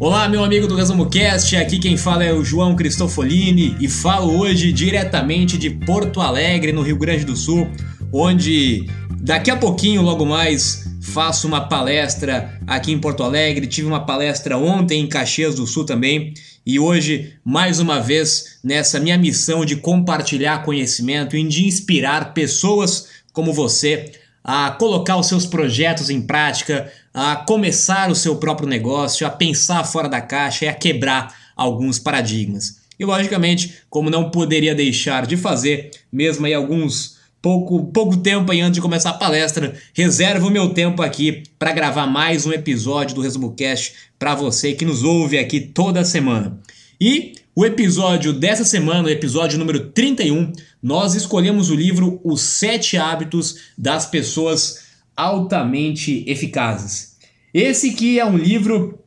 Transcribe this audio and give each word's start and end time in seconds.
Olá, 0.00 0.26
meu 0.30 0.42
amigo 0.42 0.66
do 0.66 0.74
Resumo 0.74 1.10
Cast, 1.10 1.54
aqui 1.56 1.78
quem 1.78 1.94
fala 1.94 2.24
é 2.24 2.32
o 2.32 2.42
João 2.42 2.74
Cristofolini 2.74 3.76
e 3.78 3.86
falo 3.86 4.34
hoje 4.40 4.72
diretamente 4.72 5.58
de 5.58 5.68
Porto 5.68 6.22
Alegre, 6.22 6.72
no 6.72 6.80
Rio 6.80 6.96
Grande 6.96 7.22
do 7.22 7.36
Sul, 7.36 7.68
onde 8.10 8.86
daqui 9.20 9.50
a 9.50 9.58
pouquinho, 9.58 10.00
logo 10.00 10.24
mais, 10.24 10.88
faço 11.02 11.46
uma 11.46 11.68
palestra 11.68 12.58
aqui 12.66 12.92
em 12.92 12.98
Porto 12.98 13.22
Alegre. 13.22 13.66
Tive 13.66 13.88
uma 13.88 14.06
palestra 14.06 14.56
ontem 14.56 15.02
em 15.02 15.06
Caxias 15.06 15.56
do 15.56 15.66
Sul 15.66 15.84
também. 15.84 16.32
E 16.64 16.80
hoje, 16.80 17.34
mais 17.44 17.78
uma 17.78 18.00
vez, 18.00 18.58
nessa 18.64 18.98
minha 18.98 19.18
missão 19.18 19.66
de 19.66 19.76
compartilhar 19.76 20.64
conhecimento 20.64 21.36
e 21.36 21.46
de 21.46 21.66
inspirar 21.66 22.32
pessoas 22.32 23.08
como 23.34 23.52
você 23.52 24.12
a 24.42 24.70
colocar 24.70 25.16
os 25.16 25.26
seus 25.26 25.46
projetos 25.46 26.10
em 26.10 26.20
prática, 26.20 26.90
a 27.12 27.36
começar 27.36 28.10
o 28.10 28.14
seu 28.14 28.36
próprio 28.36 28.68
negócio, 28.68 29.26
a 29.26 29.30
pensar 29.30 29.84
fora 29.84 30.08
da 30.08 30.20
caixa 30.20 30.64
e 30.64 30.68
a 30.68 30.74
quebrar 30.74 31.34
alguns 31.56 31.98
paradigmas. 31.98 32.80
E 32.98 33.04
logicamente, 33.04 33.82
como 33.88 34.10
não 34.10 34.30
poderia 34.30 34.74
deixar 34.74 35.26
de 35.26 35.36
fazer, 35.36 35.90
mesmo 36.12 36.46
aí 36.46 36.54
alguns 36.54 37.18
pouco, 37.40 37.84
pouco 37.86 38.16
tempo 38.18 38.52
aí 38.52 38.60
antes 38.60 38.74
de 38.74 38.82
começar 38.82 39.10
a 39.10 39.14
palestra, 39.14 39.74
reservo 39.94 40.48
o 40.48 40.50
meu 40.50 40.70
tempo 40.70 41.02
aqui 41.02 41.42
para 41.58 41.72
gravar 41.72 42.06
mais 42.06 42.46
um 42.46 42.52
episódio 42.52 43.14
do 43.14 43.22
Resumo 43.22 43.54
Cast 43.54 43.94
para 44.18 44.34
você 44.34 44.74
que 44.74 44.84
nos 44.84 45.02
ouve 45.02 45.38
aqui 45.38 45.60
toda 45.60 46.04
semana. 46.04 46.58
E 47.00 47.32
o 47.54 47.66
episódio 47.66 48.32
dessa 48.32 48.64
semana, 48.64 49.08
o 49.08 49.10
episódio 49.10 49.58
número 49.58 49.90
31, 49.90 50.52
nós 50.82 51.14
escolhemos 51.14 51.68
o 51.68 51.74
livro 51.74 52.20
Os 52.22 52.40
Sete 52.40 52.96
Hábitos 52.96 53.56
das 53.76 54.06
Pessoas 54.06 54.84
Altamente 55.16 56.24
Eficazes. 56.28 57.16
Esse 57.52 57.92
que 57.92 58.20
é 58.20 58.24
um 58.24 58.36
livro, 58.36 59.00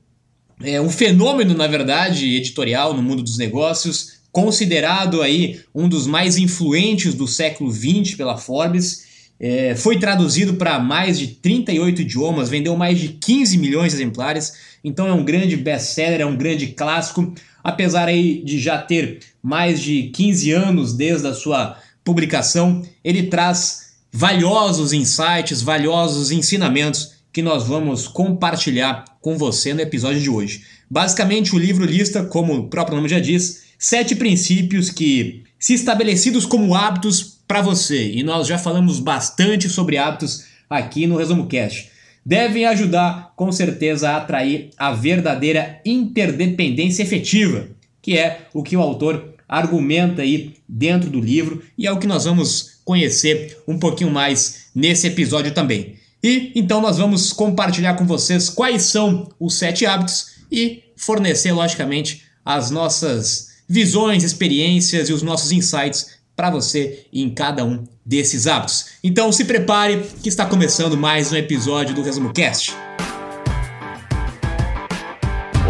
é 0.61 0.79
um 0.81 0.89
fenômeno, 0.89 1.53
na 1.53 1.67
verdade, 1.67 2.35
editorial 2.35 2.93
no 2.93 3.01
mundo 3.01 3.23
dos 3.23 3.37
negócios, 3.37 4.19
considerado 4.29 5.21
aí 5.21 5.61
um 5.73 5.87
dos 5.87 6.05
mais 6.05 6.37
influentes 6.37 7.13
do 7.13 7.27
século 7.27 7.71
XX 7.71 8.15
pela 8.15 8.37
Forbes. 8.37 9.13
É, 9.39 9.75
foi 9.75 9.97
traduzido 9.97 10.55
para 10.55 10.79
mais 10.79 11.17
de 11.17 11.27
38 11.27 12.01
idiomas, 12.01 12.49
vendeu 12.49 12.75
mais 12.75 12.99
de 12.99 13.09
15 13.09 13.57
milhões 13.57 13.93
de 13.93 13.97
exemplares, 13.99 14.53
então 14.83 15.07
é 15.07 15.13
um 15.13 15.23
grande 15.23 15.55
best-seller, 15.55 16.21
é 16.21 16.25
um 16.25 16.37
grande 16.37 16.67
clássico, 16.67 17.33
apesar 17.63 18.07
aí 18.07 18.43
de 18.43 18.59
já 18.59 18.77
ter 18.77 19.19
mais 19.41 19.81
de 19.81 20.03
15 20.09 20.51
anos 20.51 20.93
desde 20.93 21.27
a 21.27 21.33
sua 21.33 21.77
publicação, 22.03 22.83
ele 23.03 23.23
traz 23.23 23.93
valiosos 24.11 24.93
insights, 24.93 25.61
valiosos 25.61 26.31
ensinamentos 26.31 27.13
que 27.31 27.41
nós 27.41 27.65
vamos 27.65 28.07
compartilhar 28.07 29.05
com 29.21 29.37
você 29.37 29.73
no 29.73 29.81
episódio 29.81 30.21
de 30.21 30.29
hoje. 30.29 30.63
Basicamente, 30.89 31.55
o 31.55 31.57
livro 31.57 31.85
lista, 31.85 32.23
como 32.23 32.53
o 32.53 32.67
próprio 32.67 32.95
nome 32.95 33.09
já 33.09 33.19
diz, 33.19 33.63
sete 33.79 34.15
princípios 34.15 34.91
que, 34.91 35.43
se 35.57 35.73
estabelecidos 35.73 36.45
como 36.45 36.75
hábitos 36.75 37.39
para 37.47 37.61
você, 37.61 38.11
e 38.11 38.21
nós 38.21 38.47
já 38.47 38.57
falamos 38.57 38.99
bastante 38.99 39.69
sobre 39.69 39.97
hábitos 39.97 40.43
aqui 40.69 41.07
no 41.07 41.17
Resumo 41.17 41.47
Cast, 41.47 41.89
devem 42.25 42.65
ajudar 42.65 43.33
com 43.35 43.51
certeza 43.51 44.09
a 44.09 44.17
atrair 44.17 44.69
a 44.77 44.91
verdadeira 44.91 45.81
interdependência 45.85 47.03
efetiva, 47.03 47.67
que 48.01 48.17
é 48.17 48.47
o 48.53 48.63
que 48.63 48.77
o 48.77 48.81
autor 48.81 49.33
argumenta 49.47 50.21
aí 50.21 50.55
dentro 50.67 51.09
do 51.09 51.19
livro 51.19 51.61
e 51.77 51.85
é 51.85 51.91
o 51.91 51.99
que 51.99 52.07
nós 52.07 52.25
vamos 52.25 52.79
conhecer 52.83 53.57
um 53.67 53.77
pouquinho 53.77 54.11
mais 54.11 54.67
nesse 54.73 55.07
episódio 55.07 55.53
também. 55.53 55.95
E 56.23 56.51
então 56.55 56.81
nós 56.81 56.97
vamos 56.97 57.33
compartilhar 57.33 57.95
com 57.95 58.05
vocês 58.05 58.49
quais 58.49 58.83
são 58.83 59.29
os 59.39 59.55
sete 59.55 59.85
hábitos 59.85 60.33
e 60.51 60.83
fornecer, 60.95 61.51
logicamente, 61.51 62.23
as 62.45 62.71
nossas 62.71 63.53
visões, 63.67 64.23
experiências 64.23 65.09
e 65.09 65.13
os 65.13 65.21
nossos 65.21 65.51
insights 65.51 66.17
para 66.35 66.49
você 66.49 67.05
em 67.11 67.29
cada 67.29 67.63
um 67.65 67.83
desses 68.05 68.47
hábitos. 68.47 68.93
Então 69.03 69.31
se 69.31 69.45
prepare 69.45 70.03
que 70.21 70.29
está 70.29 70.45
começando 70.45 70.97
mais 70.97 71.31
um 71.31 71.35
episódio 71.35 71.95
do 71.95 72.03
Resumo 72.03 72.33
Cast. 72.33 72.73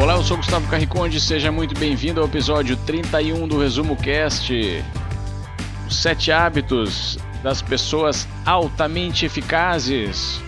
Olá, 0.02 0.16
eu 0.16 0.24
sou 0.24 0.38
Gustavo 0.38 0.68
Carriconde, 0.70 1.22
seja 1.22 1.52
muito 1.52 1.78
bem-vindo 1.80 2.20
ao 2.20 2.28
episódio 2.28 2.76
31 2.78 3.48
do 3.48 3.60
Resumo 3.60 3.96
Cast. 3.96 4.84
Os 5.88 6.02
sete 6.02 6.32
hábitos 6.32 7.18
das 7.44 7.62
pessoas 7.62 8.28
altamente 8.46 9.26
eficazes. 9.26 10.42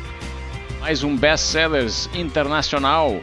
Mais 0.79 1.03
um 1.03 1.15
best-sellers 1.15 2.09
internacional, 2.13 3.21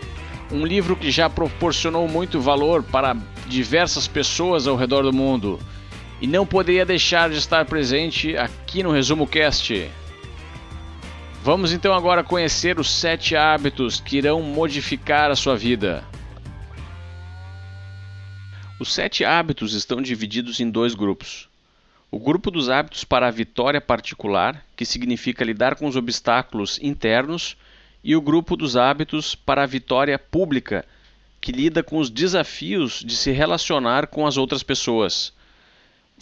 um 0.51 0.65
livro 0.65 0.95
que 0.95 1.11
já 1.11 1.29
proporcionou 1.29 2.07
muito 2.07 2.41
valor 2.41 2.83
para 2.83 3.17
diversas 3.47 4.07
pessoas 4.07 4.67
ao 4.67 4.77
redor 4.77 5.03
do 5.03 5.13
mundo 5.13 5.59
e 6.23 6.27
não 6.29 6.47
poderia 6.47 6.87
deixar 6.87 7.29
de 7.29 7.37
estar 7.37 7.65
presente 7.65 8.37
aqui 8.37 8.81
no 8.81 8.93
Resumo 8.93 9.27
Cast. 9.27 9.91
Vamos 11.43 11.73
então 11.73 11.93
agora 11.93 12.23
conhecer 12.23 12.79
os 12.79 12.89
sete 12.89 13.35
hábitos 13.35 14.01
que 14.01 14.19
irão 14.19 14.41
modificar 14.41 15.33
a 15.33 15.35
sua 15.35 15.57
vida. 15.57 16.05
Os 18.79 18.95
sete 18.95 19.25
hábitos 19.25 19.75
estão 19.75 20.01
divididos 20.01 20.61
em 20.61 20.71
dois 20.71 20.95
grupos. 20.95 21.49
O 22.09 22.21
grupo 22.21 22.53
dos 22.53 22.71
hábitos 22.71 23.03
para 23.03 23.27
a 23.27 23.31
vitória 23.33 23.81
particular, 23.81 24.65
que 24.77 24.87
significa 24.87 25.45
lidar 25.45 25.75
com 25.75 25.89
os 25.89 25.97
obstáculos 25.97 26.79
internos, 26.81 27.57
e 28.05 28.15
o 28.15 28.21
grupo 28.21 28.57
dos 28.57 28.77
hábitos 28.77 29.35
para 29.35 29.65
a 29.65 29.67
vitória 29.67 30.17
pública, 30.21 30.85
que 31.41 31.51
lida 31.51 31.83
com 31.83 31.99
os 31.99 32.09
desafios 32.09 33.03
de 33.05 33.17
se 33.17 33.33
relacionar 33.33 34.07
com 34.07 34.25
as 34.25 34.37
outras 34.37 34.63
pessoas. 34.63 35.33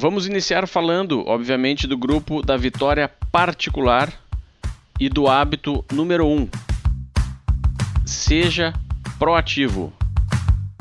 Vamos 0.00 0.26
iniciar 0.26 0.66
falando, 0.66 1.22
obviamente, 1.28 1.86
do 1.86 1.94
grupo 1.94 2.40
da 2.40 2.56
vitória 2.56 3.06
particular 3.30 4.10
e 4.98 5.10
do 5.10 5.28
hábito 5.28 5.84
número 5.92 6.26
1. 6.26 6.38
Um. 6.38 6.48
Seja 8.06 8.72
proativo. 9.18 9.92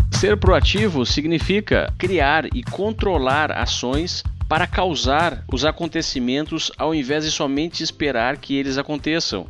Ser 0.10 0.38
proativo 0.38 1.06
significa 1.06 1.94
criar 1.98 2.46
e 2.56 2.64
controlar 2.64 3.52
ações 3.52 4.24
para 4.48 4.66
causar 4.66 5.44
os 5.52 5.66
acontecimentos 5.66 6.72
ao 6.78 6.96
invés 6.96 7.26
de 7.26 7.32
somente 7.32 7.84
esperar 7.84 8.38
que 8.38 8.56
eles 8.56 8.78
aconteçam. 8.78 9.48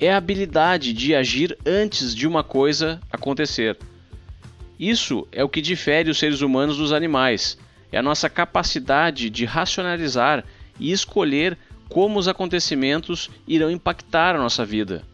É 0.00 0.10
a 0.10 0.16
habilidade 0.16 0.94
de 0.94 1.14
agir 1.14 1.54
antes 1.66 2.14
de 2.14 2.26
uma 2.26 2.42
coisa 2.42 2.98
acontecer. 3.12 3.76
Isso 4.80 5.28
é 5.30 5.44
o 5.44 5.50
que 5.50 5.60
difere 5.60 6.08
os 6.08 6.18
seres 6.18 6.40
humanos 6.40 6.78
dos 6.78 6.94
animais. 6.94 7.58
É 7.90 7.98
a 7.98 8.02
nossa 8.02 8.28
capacidade 8.28 9.30
de 9.30 9.44
racionalizar 9.44 10.44
e 10.78 10.92
escolher 10.92 11.56
como 11.88 12.18
os 12.18 12.28
acontecimentos 12.28 13.30
irão 13.46 13.70
impactar 13.70 14.34
a 14.34 14.38
nossa 14.38 14.64
vida. 14.64 15.04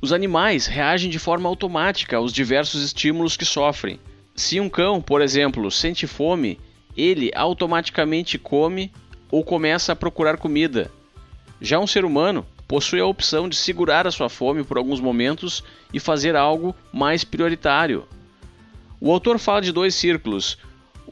Os 0.00 0.12
animais 0.12 0.66
reagem 0.66 1.10
de 1.10 1.18
forma 1.18 1.48
automática 1.48 2.16
aos 2.16 2.32
diversos 2.32 2.82
estímulos 2.82 3.36
que 3.36 3.44
sofrem. 3.44 3.98
Se 4.34 4.60
um 4.60 4.68
cão, 4.68 5.00
por 5.00 5.22
exemplo, 5.22 5.70
sente 5.70 6.06
fome, 6.06 6.60
ele 6.96 7.30
automaticamente 7.34 8.38
come 8.38 8.92
ou 9.30 9.42
começa 9.42 9.92
a 9.92 9.96
procurar 9.96 10.36
comida. 10.36 10.90
Já 11.60 11.78
um 11.78 11.86
ser 11.86 12.04
humano 12.04 12.46
possui 12.68 13.00
a 13.00 13.06
opção 13.06 13.48
de 13.48 13.56
segurar 13.56 14.06
a 14.06 14.10
sua 14.10 14.28
fome 14.28 14.64
por 14.64 14.76
alguns 14.76 15.00
momentos 15.00 15.62
e 15.92 16.00
fazer 16.00 16.36
algo 16.36 16.74
mais 16.92 17.24
prioritário. 17.24 18.06
O 19.00 19.12
autor 19.12 19.38
fala 19.38 19.60
de 19.60 19.72
dois 19.72 19.94
círculos: 19.94 20.58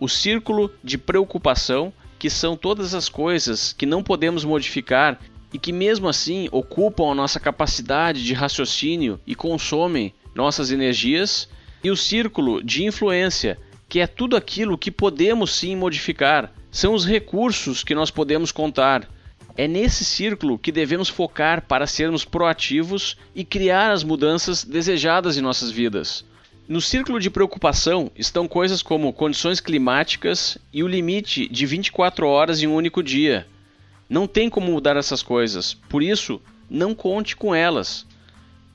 o 0.00 0.08
círculo 0.08 0.70
de 0.82 0.99
preocupação, 0.99 1.93
que 2.19 2.31
são 2.31 2.56
todas 2.56 2.94
as 2.94 3.08
coisas 3.08 3.73
que 3.73 3.87
não 3.87 4.02
podemos 4.02 4.44
modificar 4.44 5.20
e 5.52 5.58
que, 5.58 5.73
mesmo 5.73 6.08
assim, 6.08 6.49
ocupam 6.50 7.12
a 7.12 7.14
nossa 7.14 7.38
capacidade 7.38 8.25
de 8.25 8.35
raciocínio 8.35 9.20
e 9.26 9.35
consomem 9.35 10.12
nossas 10.35 10.73
energias, 10.73 11.49
e 11.82 11.91
o 11.91 11.96
círculo 11.96 12.62
de 12.62 12.85
influência, 12.85 13.58
que 13.88 14.00
é 14.00 14.06
tudo 14.06 14.37
aquilo 14.37 14.79
que 14.79 14.91
podemos 14.91 15.55
sim 15.55 15.76
modificar, 15.76 16.52
são 16.70 16.93
os 16.94 17.06
recursos 17.06 17.85
que 17.85 17.94
nós 17.94 18.11
podemos 18.11 18.50
contar. 18.50 19.08
É 19.56 19.69
nesse 19.69 20.05
círculo 20.05 20.58
que 20.58 20.73
devemos 20.73 21.08
focar 21.08 21.62
para 21.62 21.87
sermos 21.87 22.25
proativos 22.25 23.17
e 23.32 23.44
criar 23.44 23.93
as 23.93 24.02
mudanças 24.02 24.64
desejadas 24.64 25.37
em 25.37 25.40
nossas 25.40 25.70
vidas. 25.70 26.25
No 26.66 26.81
círculo 26.81 27.20
de 27.20 27.28
preocupação 27.28 28.11
estão 28.16 28.49
coisas 28.49 28.81
como 28.81 29.12
condições 29.12 29.61
climáticas 29.61 30.56
e 30.72 30.82
o 30.82 30.88
limite 30.88 31.46
de 31.46 31.66
24 31.66 32.26
horas 32.26 32.62
em 32.62 32.66
um 32.66 32.75
único 32.75 33.02
dia. 33.02 33.46
Não 34.08 34.26
tem 34.26 34.49
como 34.49 34.72
mudar 34.72 34.96
essas 34.96 35.22
coisas, 35.22 35.75
por 35.75 36.02
isso, 36.02 36.40
não 36.70 36.94
conte 36.94 37.37
com 37.37 37.55
elas. 37.55 38.06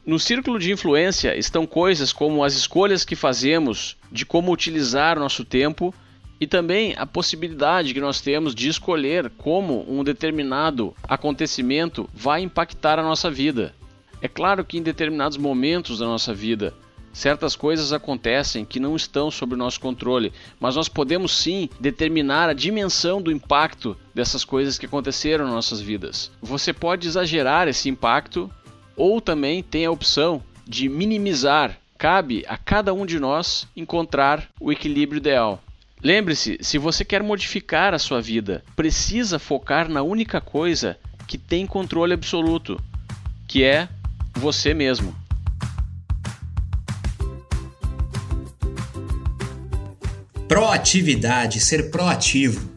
No 0.06 0.19
círculo 0.19 0.59
de 0.59 0.71
influência 0.71 1.36
estão 1.36 1.65
coisas 1.65 2.13
como 2.13 2.44
as 2.44 2.53
escolhas 2.53 3.03
que 3.03 3.15
fazemos 3.15 3.97
de 4.12 4.24
como 4.24 4.51
utilizar 4.51 5.18
nosso 5.18 5.44
tempo 5.44 5.91
e 6.39 6.45
também 6.45 6.94
a 6.95 7.07
possibilidade 7.07 7.91
que 7.91 8.00
nós 8.00 8.21
temos 8.21 8.53
de 8.53 8.69
escolher 8.69 9.31
como 9.31 9.83
um 9.91 10.03
determinado 10.03 10.94
acontecimento 11.07 12.07
vai 12.13 12.44
impactar 12.44 13.00
a 13.00 13.03
nossa 13.03 13.31
vida. 13.31 13.74
É 14.21 14.27
claro 14.27 14.63
que 14.63 14.77
em 14.77 14.83
determinados 14.83 15.38
momentos 15.38 15.97
da 15.97 16.06
nossa 16.06 16.36
vida 16.36 16.71
Certas 17.11 17.56
coisas 17.56 17.91
acontecem 17.91 18.63
que 18.63 18.79
não 18.79 18.95
estão 18.95 19.31
sob 19.31 19.53
o 19.53 19.57
nosso 19.57 19.79
controle, 19.79 20.31
mas 20.59 20.75
nós 20.75 20.88
podemos 20.88 21.35
sim 21.35 21.69
determinar 21.79 22.50
a 22.50 22.53
dimensão 22.53 23.21
do 23.21 23.31
impacto 23.31 23.97
dessas 24.13 24.44
coisas 24.44 24.77
que 24.77 24.85
aconteceram 24.85 25.45
nas 25.45 25.53
nossas 25.53 25.81
vidas. 25.81 26.31
Você 26.41 26.71
pode 26.71 27.07
exagerar 27.07 27.67
esse 27.67 27.89
impacto 27.89 28.50
ou 28.95 29.19
também 29.19 29.63
tem 29.63 29.85
a 29.85 29.91
opção 29.91 30.44
de 30.67 30.88
minimizar. 30.88 31.77
Cabe 31.97 32.45
a 32.47 32.56
cada 32.56 32.94
um 32.94 33.06
de 33.06 33.19
nós 33.19 33.67
encontrar 33.75 34.47
o 34.59 34.71
equilíbrio 34.71 35.17
ideal. 35.17 35.62
Lembre-se, 36.01 36.57
se 36.62 36.77
você 36.77 37.03
quer 37.03 37.21
modificar 37.21 37.94
a 37.94 38.00
sua 38.00 38.21
vida, 38.21 38.63
precisa 38.75 39.38
focar 39.38 39.89
na 39.89 40.01
única 40.01 40.39
coisa 40.39 40.97
que 41.27 41.38
tem 41.38 41.67
controle 41.67 42.13
absoluto, 42.13 42.79
que 43.45 43.63
é 43.63 43.89
você 44.33 44.73
mesmo. 44.73 45.13
Proatividade, 50.50 51.60
ser 51.60 51.92
proativo. 51.92 52.68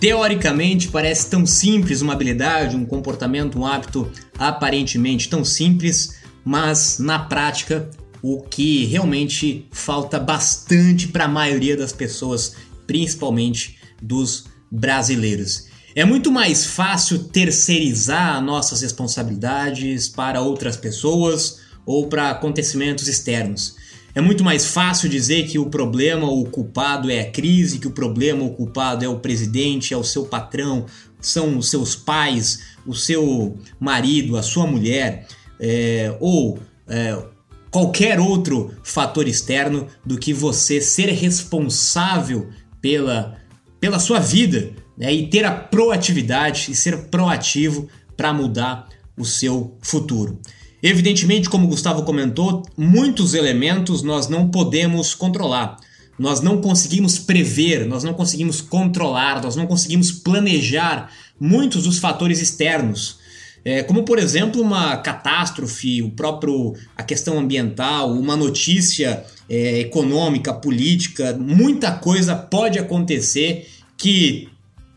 Teoricamente 0.00 0.88
parece 0.88 1.30
tão 1.30 1.46
simples 1.46 2.02
uma 2.02 2.14
habilidade, 2.14 2.74
um 2.74 2.84
comportamento, 2.84 3.60
um 3.60 3.64
hábito 3.64 4.10
aparentemente 4.36 5.28
tão 5.28 5.44
simples, 5.44 6.16
mas 6.44 6.98
na 6.98 7.20
prática 7.20 7.88
o 8.20 8.42
que 8.42 8.86
realmente 8.86 9.68
falta 9.70 10.18
bastante 10.18 11.06
para 11.06 11.26
a 11.26 11.28
maioria 11.28 11.76
das 11.76 11.92
pessoas, 11.92 12.56
principalmente 12.88 13.78
dos 14.02 14.46
brasileiros. 14.68 15.68
É 15.94 16.04
muito 16.04 16.32
mais 16.32 16.66
fácil 16.66 17.20
terceirizar 17.20 18.42
nossas 18.42 18.82
responsabilidades 18.82 20.08
para 20.08 20.40
outras 20.40 20.76
pessoas 20.76 21.60
ou 21.86 22.08
para 22.08 22.30
acontecimentos 22.30 23.06
externos. 23.06 23.76
É 24.14 24.20
muito 24.20 24.44
mais 24.44 24.66
fácil 24.66 25.08
dizer 25.08 25.46
que 25.46 25.58
o 25.58 25.70
problema 25.70 26.30
o 26.30 26.44
culpado 26.44 27.10
é 27.10 27.20
a 27.20 27.30
crise, 27.30 27.78
que 27.78 27.86
o 27.86 27.92
problema 27.92 28.44
o 28.44 28.52
culpado 28.52 29.04
é 29.04 29.08
o 29.08 29.18
presidente, 29.18 29.94
é 29.94 29.96
o 29.96 30.04
seu 30.04 30.26
patrão, 30.26 30.84
são 31.18 31.56
os 31.56 31.70
seus 31.70 31.96
pais, 31.96 32.60
o 32.86 32.94
seu 32.94 33.56
marido, 33.80 34.36
a 34.36 34.42
sua 34.42 34.66
mulher, 34.66 35.26
é, 35.58 36.14
ou 36.20 36.58
é, 36.86 37.22
qualquer 37.70 38.20
outro 38.20 38.74
fator 38.82 39.26
externo 39.26 39.86
do 40.04 40.18
que 40.18 40.34
você 40.34 40.78
ser 40.78 41.08
responsável 41.08 42.50
pela, 42.82 43.38
pela 43.80 43.98
sua 43.98 44.18
vida 44.18 44.72
né, 44.98 45.10
e 45.10 45.28
ter 45.28 45.44
a 45.44 45.52
proatividade 45.52 46.70
e 46.70 46.74
ser 46.74 47.06
proativo 47.08 47.88
para 48.14 48.32
mudar 48.34 48.88
o 49.16 49.24
seu 49.24 49.78
futuro. 49.80 50.38
Evidentemente, 50.82 51.48
como 51.48 51.68
Gustavo 51.68 52.02
comentou, 52.02 52.62
muitos 52.76 53.34
elementos 53.34 54.02
nós 54.02 54.28
não 54.28 54.48
podemos 54.48 55.14
controlar. 55.14 55.76
Nós 56.18 56.40
não 56.40 56.60
conseguimos 56.60 57.18
prever, 57.18 57.86
nós 57.86 58.02
não 58.02 58.12
conseguimos 58.12 58.60
controlar, 58.60 59.42
nós 59.42 59.54
não 59.54 59.66
conseguimos 59.66 60.10
planejar 60.10 61.10
muitos 61.38 61.84
dos 61.84 61.98
fatores 61.98 62.40
externos. 62.40 63.20
É, 63.64 63.82
como 63.84 64.02
por 64.02 64.18
exemplo 64.18 64.60
uma 64.60 64.96
catástrofe, 64.96 66.02
o 66.02 66.10
próprio 66.10 66.74
a 66.96 67.02
questão 67.02 67.38
ambiental, 67.38 68.12
uma 68.12 68.36
notícia 68.36 69.24
é, 69.48 69.80
econômica, 69.80 70.52
política, 70.52 71.36
muita 71.38 71.92
coisa 71.92 72.34
pode 72.34 72.78
acontecer 72.78 73.68
que 73.96 74.48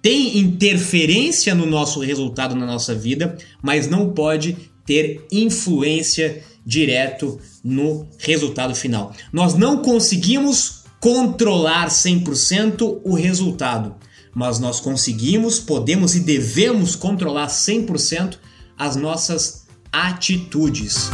tem 0.01 0.39
interferência 0.39 1.53
no 1.53 1.65
nosso 1.65 1.99
resultado 1.99 2.55
na 2.55 2.65
nossa 2.65 2.93
vida, 2.95 3.37
mas 3.61 3.87
não 3.87 4.11
pode 4.13 4.57
ter 4.85 5.25
influência 5.31 6.43
direto 6.65 7.39
no 7.63 8.07
resultado 8.17 8.75
final. 8.75 9.13
Nós 9.31 9.53
não 9.53 9.81
conseguimos 9.81 10.83
controlar 10.99 11.87
100% 11.87 13.01
o 13.03 13.13
resultado, 13.13 13.95
mas 14.33 14.59
nós 14.59 14.79
conseguimos, 14.79 15.59
podemos 15.59 16.15
e 16.15 16.19
devemos 16.19 16.95
controlar 16.95 17.47
100% 17.47 18.37
as 18.77 18.95
nossas 18.95 19.65
atitudes. 19.91 21.09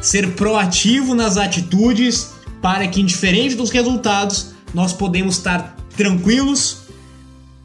Ser 0.00 0.34
proativo 0.34 1.14
nas 1.14 1.36
atitudes 1.36 2.30
para 2.60 2.86
que, 2.88 3.00
indiferente 3.00 3.54
dos 3.54 3.70
resultados, 3.70 4.52
nós 4.72 4.92
podemos 4.92 5.36
estar 5.36 5.76
tranquilos, 5.96 6.78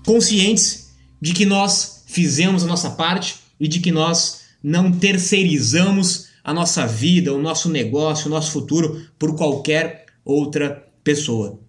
conscientes 0.06 0.90
de 1.22 1.34
que 1.34 1.46
nós 1.46 2.04
fizemos 2.06 2.64
a 2.64 2.68
nossa 2.68 2.90
parte 2.92 3.47
e 3.60 3.68
de 3.68 3.80
que 3.80 3.92
nós 3.92 4.42
não 4.64 4.92
terceirizamos 4.92 6.28
a 6.44 6.54
nossa 6.54 6.88
vida, 6.88 7.34
o 7.34 7.42
nosso 7.42 7.70
negócio, 7.70 8.28
o 8.28 8.30
nosso 8.30 8.52
futuro 8.52 9.06
por 9.20 9.36
qualquer 9.36 10.06
outra 10.24 10.84
pessoa. 11.04 11.60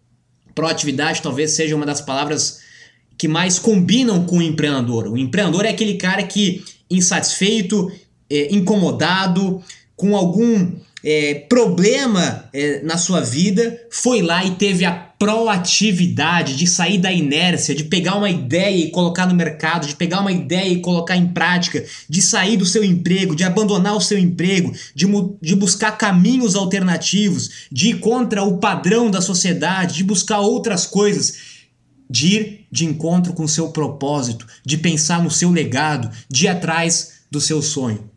Proatividade 0.54 1.22
talvez 1.22 1.52
seja 1.52 1.76
uma 1.76 1.86
das 1.86 2.00
palavras 2.00 2.60
que 3.16 3.26
mais 3.26 3.58
combinam 3.58 4.24
com 4.24 4.38
o 4.38 4.42
empreendedor. 4.42 5.08
O 5.08 5.18
empreendedor 5.18 5.64
é 5.64 5.70
aquele 5.70 5.94
cara 5.94 6.22
que, 6.22 6.64
insatisfeito, 6.88 7.90
é, 8.30 8.54
incomodado, 8.54 9.60
com 9.96 10.16
algum 10.16 10.76
é, 11.02 11.34
problema 11.48 12.48
é, 12.52 12.82
na 12.82 12.96
sua 12.96 13.20
vida, 13.20 13.80
foi 13.90 14.22
lá 14.22 14.44
e 14.44 14.52
teve 14.52 14.84
a 14.84 15.07
proatividade 15.18 16.56
de 16.56 16.66
sair 16.66 16.98
da 16.98 17.12
inércia, 17.12 17.74
de 17.74 17.84
pegar 17.84 18.16
uma 18.16 18.30
ideia 18.30 18.86
e 18.86 18.90
colocar 18.90 19.26
no 19.26 19.34
mercado, 19.34 19.86
de 19.86 19.96
pegar 19.96 20.20
uma 20.20 20.30
ideia 20.30 20.68
e 20.68 20.80
colocar 20.80 21.16
em 21.16 21.26
prática, 21.26 21.84
de 22.08 22.22
sair 22.22 22.56
do 22.56 22.64
seu 22.64 22.84
emprego, 22.84 23.34
de 23.34 23.42
abandonar 23.42 23.96
o 23.96 24.00
seu 24.00 24.16
emprego, 24.16 24.72
de, 24.94 25.06
de 25.42 25.56
buscar 25.56 25.98
caminhos 25.98 26.54
alternativos, 26.54 27.66
de 27.70 27.88
ir 27.88 28.00
contra 28.00 28.44
o 28.44 28.58
padrão 28.58 29.10
da 29.10 29.20
sociedade, 29.20 29.96
de 29.96 30.04
buscar 30.04 30.38
outras 30.38 30.86
coisas, 30.86 31.34
de 32.08 32.26
ir 32.28 32.66
de 32.70 32.84
encontro 32.84 33.32
com 33.32 33.42
o 33.42 33.48
seu 33.48 33.70
propósito, 33.70 34.46
de 34.64 34.78
pensar 34.78 35.22
no 35.22 35.30
seu 35.30 35.50
legado, 35.50 36.10
de 36.30 36.44
ir 36.44 36.48
atrás 36.48 37.22
do 37.30 37.40
seu 37.40 37.60
sonho. 37.60 38.08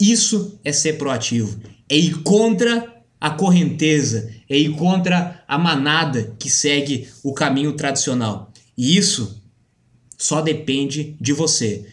Isso 0.00 0.58
é 0.64 0.72
ser 0.72 0.94
proativo 0.98 1.60
é 1.92 1.96
ir 1.98 2.22
contra 2.22 2.91
a 3.22 3.30
correnteza, 3.30 4.28
é 4.50 4.58
ir 4.58 4.72
contra 4.72 5.44
a 5.46 5.56
manada 5.56 6.34
que 6.40 6.50
segue 6.50 7.06
o 7.22 7.32
caminho 7.32 7.72
tradicional. 7.74 8.52
E 8.76 8.96
isso 8.96 9.40
só 10.18 10.40
depende 10.40 11.16
de 11.20 11.32
você. 11.32 11.86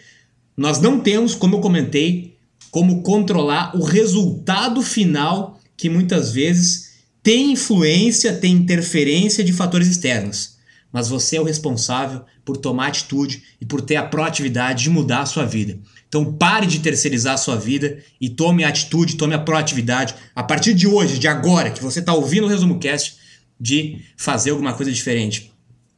Nós 0.58 0.82
não 0.82 1.00
temos, 1.00 1.36
como 1.36 1.58
eu 1.58 1.62
comentei, 1.62 2.36
como 2.72 3.04
controlar 3.04 3.78
o 3.78 3.84
resultado 3.84 4.82
final 4.82 5.60
que 5.78 5.88
muitas 5.88 6.32
vezes 6.32 6.94
tem 7.22 7.52
influência, 7.52 8.34
tem 8.34 8.54
interferência 8.54 9.44
de 9.44 9.54
fatores 9.54 9.88
externos. 9.88 10.58
Mas 10.92 11.08
você 11.08 11.38
é 11.38 11.42
o 11.42 11.46
responsável 11.46 12.24
por 12.44 12.58
tomar 12.58 12.88
atitude 12.88 13.44
e 13.62 13.66
por 13.66 13.82
ter 13.82 13.96
a 13.96 14.04
proatividade 14.04 14.84
de 14.84 14.90
mudar 14.90 15.22
a 15.22 15.26
sua 15.26 15.46
vida. 15.46 15.80
Então 16.08 16.34
pare 16.34 16.66
de 16.66 16.80
terceirizar 16.80 17.36
a 17.36 17.38
sua 17.38 17.56
vida 17.56 18.04
e 18.20 18.30
tome 18.30 18.64
a 18.64 18.70
atitude, 18.70 19.16
tome 19.16 19.36
a 19.36 19.40
proatividade 19.40 20.16
a 20.36 20.42
partir 20.42 20.74
de 20.74 20.88
hoje, 20.88 21.20
de 21.20 21.28
agora, 21.28 21.70
que 21.70 21.84
você 21.84 22.00
está 22.00 22.14
ouvindo 22.14 22.46
o 22.46 22.50
Resumo 22.50 22.80
Cast, 22.80 23.18
de 23.60 24.02
fazer 24.18 24.50
alguma 24.50 24.74
coisa 24.74 24.92
diferente. 24.92 25.54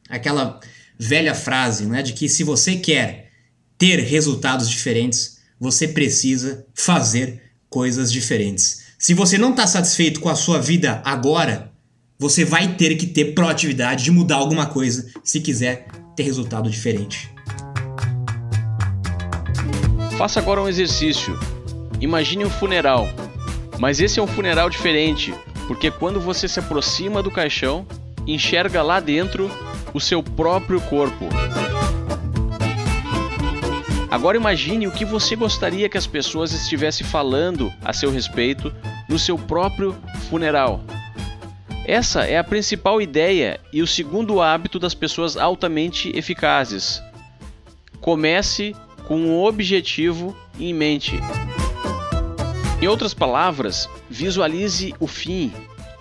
Aquela 0.08 0.60
velha 0.98 1.34
frase 1.34 1.86
né, 1.86 2.02
de 2.02 2.12
que 2.12 2.28
se 2.28 2.44
você 2.44 2.76
quer 2.76 3.30
ter 3.78 3.98
resultados 4.00 4.68
diferentes, 4.68 5.38
você 5.58 5.88
precisa 5.88 6.66
fazer 6.74 7.42
coisas 7.68 8.12
diferentes. 8.12 8.82
Se 8.98 9.14
você 9.14 9.38
não 9.38 9.50
está 9.50 9.66
satisfeito 9.66 10.20
com 10.20 10.28
a 10.28 10.36
sua 10.36 10.60
vida 10.60 11.00
agora, 11.04 11.71
você 12.22 12.44
vai 12.44 12.68
ter 12.76 12.94
que 12.94 13.04
ter 13.04 13.34
proatividade 13.34 14.04
de 14.04 14.12
mudar 14.12 14.36
alguma 14.36 14.64
coisa 14.64 15.10
se 15.24 15.40
quiser 15.40 15.88
ter 16.14 16.22
resultado 16.22 16.70
diferente. 16.70 17.28
Faça 20.16 20.38
agora 20.38 20.62
um 20.62 20.68
exercício. 20.68 21.36
Imagine 22.00 22.44
um 22.44 22.50
funeral, 22.50 23.08
mas 23.76 24.00
esse 24.00 24.20
é 24.20 24.22
um 24.22 24.28
funeral 24.28 24.70
diferente, 24.70 25.34
porque 25.66 25.90
quando 25.90 26.20
você 26.20 26.46
se 26.46 26.60
aproxima 26.60 27.24
do 27.24 27.30
caixão, 27.30 27.84
enxerga 28.24 28.84
lá 28.84 29.00
dentro 29.00 29.50
o 29.92 30.00
seu 30.00 30.22
próprio 30.22 30.80
corpo. 30.82 31.28
Agora 34.08 34.36
imagine 34.36 34.86
o 34.86 34.92
que 34.92 35.04
você 35.04 35.34
gostaria 35.34 35.88
que 35.88 35.98
as 35.98 36.06
pessoas 36.06 36.52
estivessem 36.52 37.04
falando 37.04 37.72
a 37.84 37.92
seu 37.92 38.12
respeito 38.12 38.72
no 39.08 39.18
seu 39.18 39.36
próprio 39.36 39.96
funeral. 40.30 40.84
Essa 41.84 42.24
é 42.24 42.38
a 42.38 42.44
principal 42.44 43.02
ideia 43.02 43.58
e 43.72 43.82
o 43.82 43.86
segundo 43.88 44.40
hábito 44.40 44.78
das 44.78 44.94
pessoas 44.94 45.36
altamente 45.36 46.16
eficazes. 46.16 47.02
Comece 48.00 48.74
com 49.08 49.16
um 49.16 49.42
objetivo 49.42 50.36
em 50.60 50.72
mente. 50.72 51.18
Em 52.80 52.86
outras 52.86 53.12
palavras, 53.12 53.88
visualize 54.08 54.94
o 55.00 55.08
fim, 55.08 55.52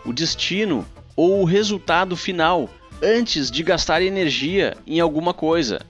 o 0.05 0.13
destino 0.13 0.85
ou 1.15 1.41
o 1.41 1.45
resultado 1.45 2.15
final 2.15 2.69
antes 3.01 3.49
de 3.49 3.63
gastar 3.63 4.03
energia 4.03 4.77
em 4.85 4.99
alguma 4.99 5.33
coisa. 5.33 5.81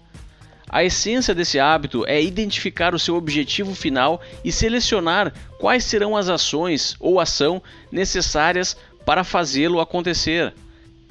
A 0.69 0.86
essência 0.86 1.36
desse 1.36 1.60
hábito 1.60 2.05
é 2.07 2.24
identificar 2.24 2.95
o 2.95 3.00
seu 3.00 3.17
objetivo 3.17 3.75
final 3.75 4.21
e 4.41 4.53
selecionar 4.53 5.33
quais 5.60 5.83
serão 5.83 6.15
as 6.15 6.29
ações 6.29 6.95
ou 6.98 7.19
ação 7.19 7.62
necessárias 7.91 8.77
para 9.05 9.24
fazê-lo 9.24 9.79
acontecer. 9.79 10.53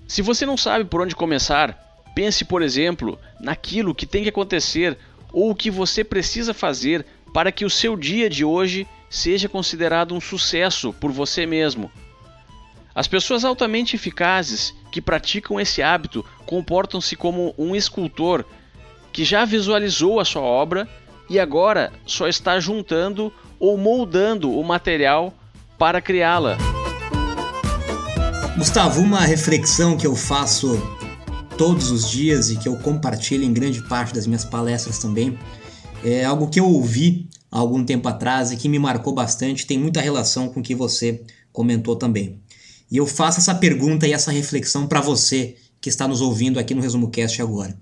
Se 0.06 0.22
você 0.22 0.44
não 0.44 0.56
sabe 0.56 0.84
por 0.84 1.00
onde 1.00 1.14
começar, 1.14 2.02
pense, 2.14 2.44
por 2.44 2.62
exemplo, 2.62 3.18
naquilo 3.40 3.94
que 3.94 4.06
tem 4.06 4.22
que 4.22 4.28
acontecer 4.28 4.98
ou 5.32 5.50
o 5.50 5.54
que 5.54 5.70
você 5.70 6.02
precisa 6.02 6.52
fazer 6.52 7.06
para 7.32 7.52
que 7.52 7.64
o 7.64 7.70
seu 7.70 7.96
dia 7.96 8.28
de 8.28 8.44
hoje 8.44 8.86
seja 9.08 9.48
considerado 9.48 10.14
um 10.14 10.20
sucesso 10.20 10.92
por 10.92 11.10
você 11.10 11.46
mesmo. 11.46 11.90
As 12.94 13.06
pessoas 13.06 13.44
altamente 13.44 13.94
eficazes 13.94 14.74
que 14.90 15.00
praticam 15.00 15.60
esse 15.60 15.82
hábito 15.82 16.24
comportam-se 16.44 17.14
como 17.14 17.54
um 17.56 17.74
escultor 17.74 18.44
que 19.12 19.24
já 19.24 19.44
visualizou 19.44 20.20
a 20.20 20.24
sua 20.24 20.42
obra 20.42 20.88
e 21.28 21.38
agora 21.38 21.92
só 22.04 22.26
está 22.26 22.58
juntando 22.58 23.32
ou 23.58 23.76
moldando 23.78 24.50
o 24.50 24.64
material 24.64 25.32
para 25.78 26.00
criá-la. 26.00 26.79
Gustavo, 28.60 29.00
uma 29.00 29.20
reflexão 29.20 29.96
que 29.96 30.06
eu 30.06 30.14
faço 30.14 30.76
todos 31.56 31.90
os 31.90 32.10
dias 32.10 32.50
e 32.50 32.56
que 32.58 32.68
eu 32.68 32.76
compartilho 32.76 33.42
em 33.42 33.54
grande 33.54 33.82
parte 33.88 34.12
das 34.12 34.26
minhas 34.26 34.44
palestras 34.44 34.98
também 34.98 35.38
é 36.04 36.26
algo 36.26 36.46
que 36.46 36.60
eu 36.60 36.66
ouvi 36.66 37.26
há 37.50 37.58
algum 37.58 37.82
tempo 37.82 38.06
atrás 38.06 38.52
e 38.52 38.58
que 38.58 38.68
me 38.68 38.78
marcou 38.78 39.14
bastante, 39.14 39.66
tem 39.66 39.78
muita 39.78 40.02
relação 40.02 40.50
com 40.50 40.60
o 40.60 40.62
que 40.62 40.74
você 40.74 41.22
comentou 41.50 41.96
também. 41.96 42.38
E 42.90 42.98
eu 42.98 43.06
faço 43.06 43.38
essa 43.38 43.54
pergunta 43.54 44.06
e 44.06 44.12
essa 44.12 44.30
reflexão 44.30 44.86
para 44.86 45.00
você 45.00 45.56
que 45.80 45.88
está 45.88 46.06
nos 46.06 46.20
ouvindo 46.20 46.58
aqui 46.58 46.74
no 46.74 46.82
Resumo 46.82 47.08
Cast 47.08 47.40
agora. 47.40 47.74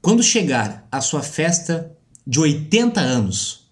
Quando 0.00 0.22
chegar 0.22 0.86
a 0.92 1.00
sua 1.00 1.24
festa 1.24 1.90
de 2.24 2.38
80 2.38 3.00
anos, 3.00 3.68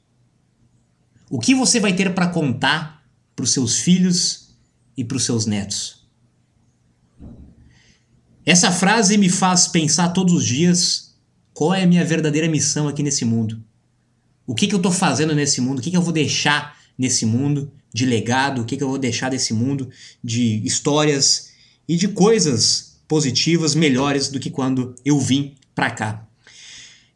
o 1.31 1.39
que 1.39 1.55
você 1.55 1.79
vai 1.79 1.93
ter 1.93 2.13
para 2.17 2.27
contar 2.27 3.05
para 3.37 3.45
os 3.45 3.53
seus 3.53 3.79
filhos 3.79 4.48
e 4.99 5.05
para 5.05 5.17
os 5.17 5.25
seus 5.25 5.47
netos? 5.47 6.07
Essa 8.45 8.73
frase 8.73 9.17
me 9.17 9.29
faz 9.29 9.69
pensar 9.69 10.09
todos 10.09 10.35
os 10.35 10.45
dias 10.45 11.15
qual 11.55 11.73
é 11.73 11.85
a 11.85 11.87
minha 11.87 12.05
verdadeira 12.05 12.49
missão 12.49 12.89
aqui 12.89 13.03
nesse 13.03 13.25
mundo. 13.25 13.63
O 14.45 14.55
que, 14.55 14.67
que 14.67 14.75
eu 14.75 14.79
estou 14.79 14.91
fazendo 14.91 15.35
nesse 15.35 15.61
mundo? 15.61 15.79
O 15.79 15.83
que, 15.83 15.91
que 15.91 15.97
eu 15.97 16.03
vou 16.03 16.13
deixar 16.13 16.77
nesse 16.99 17.25
mundo 17.25 17.71
de 17.95 18.05
legado? 18.05 18.63
O 18.63 18.65
que, 18.65 18.77
que 18.77 18.83
eu 18.83 18.89
vou 18.89 18.99
deixar 18.99 19.29
desse 19.29 19.55
mundo 19.55 19.89
de 20.23 20.61
histórias 20.67 21.51
e 21.87 21.97
de 21.97 22.09
coisas 22.09 22.99
positivas 23.07 23.75
melhores 23.75 24.29
do 24.29 24.41
que 24.41 24.51
quando 24.51 24.95
eu 25.05 25.19
vim 25.21 25.55
para 25.75 25.91
cá. 25.91 26.27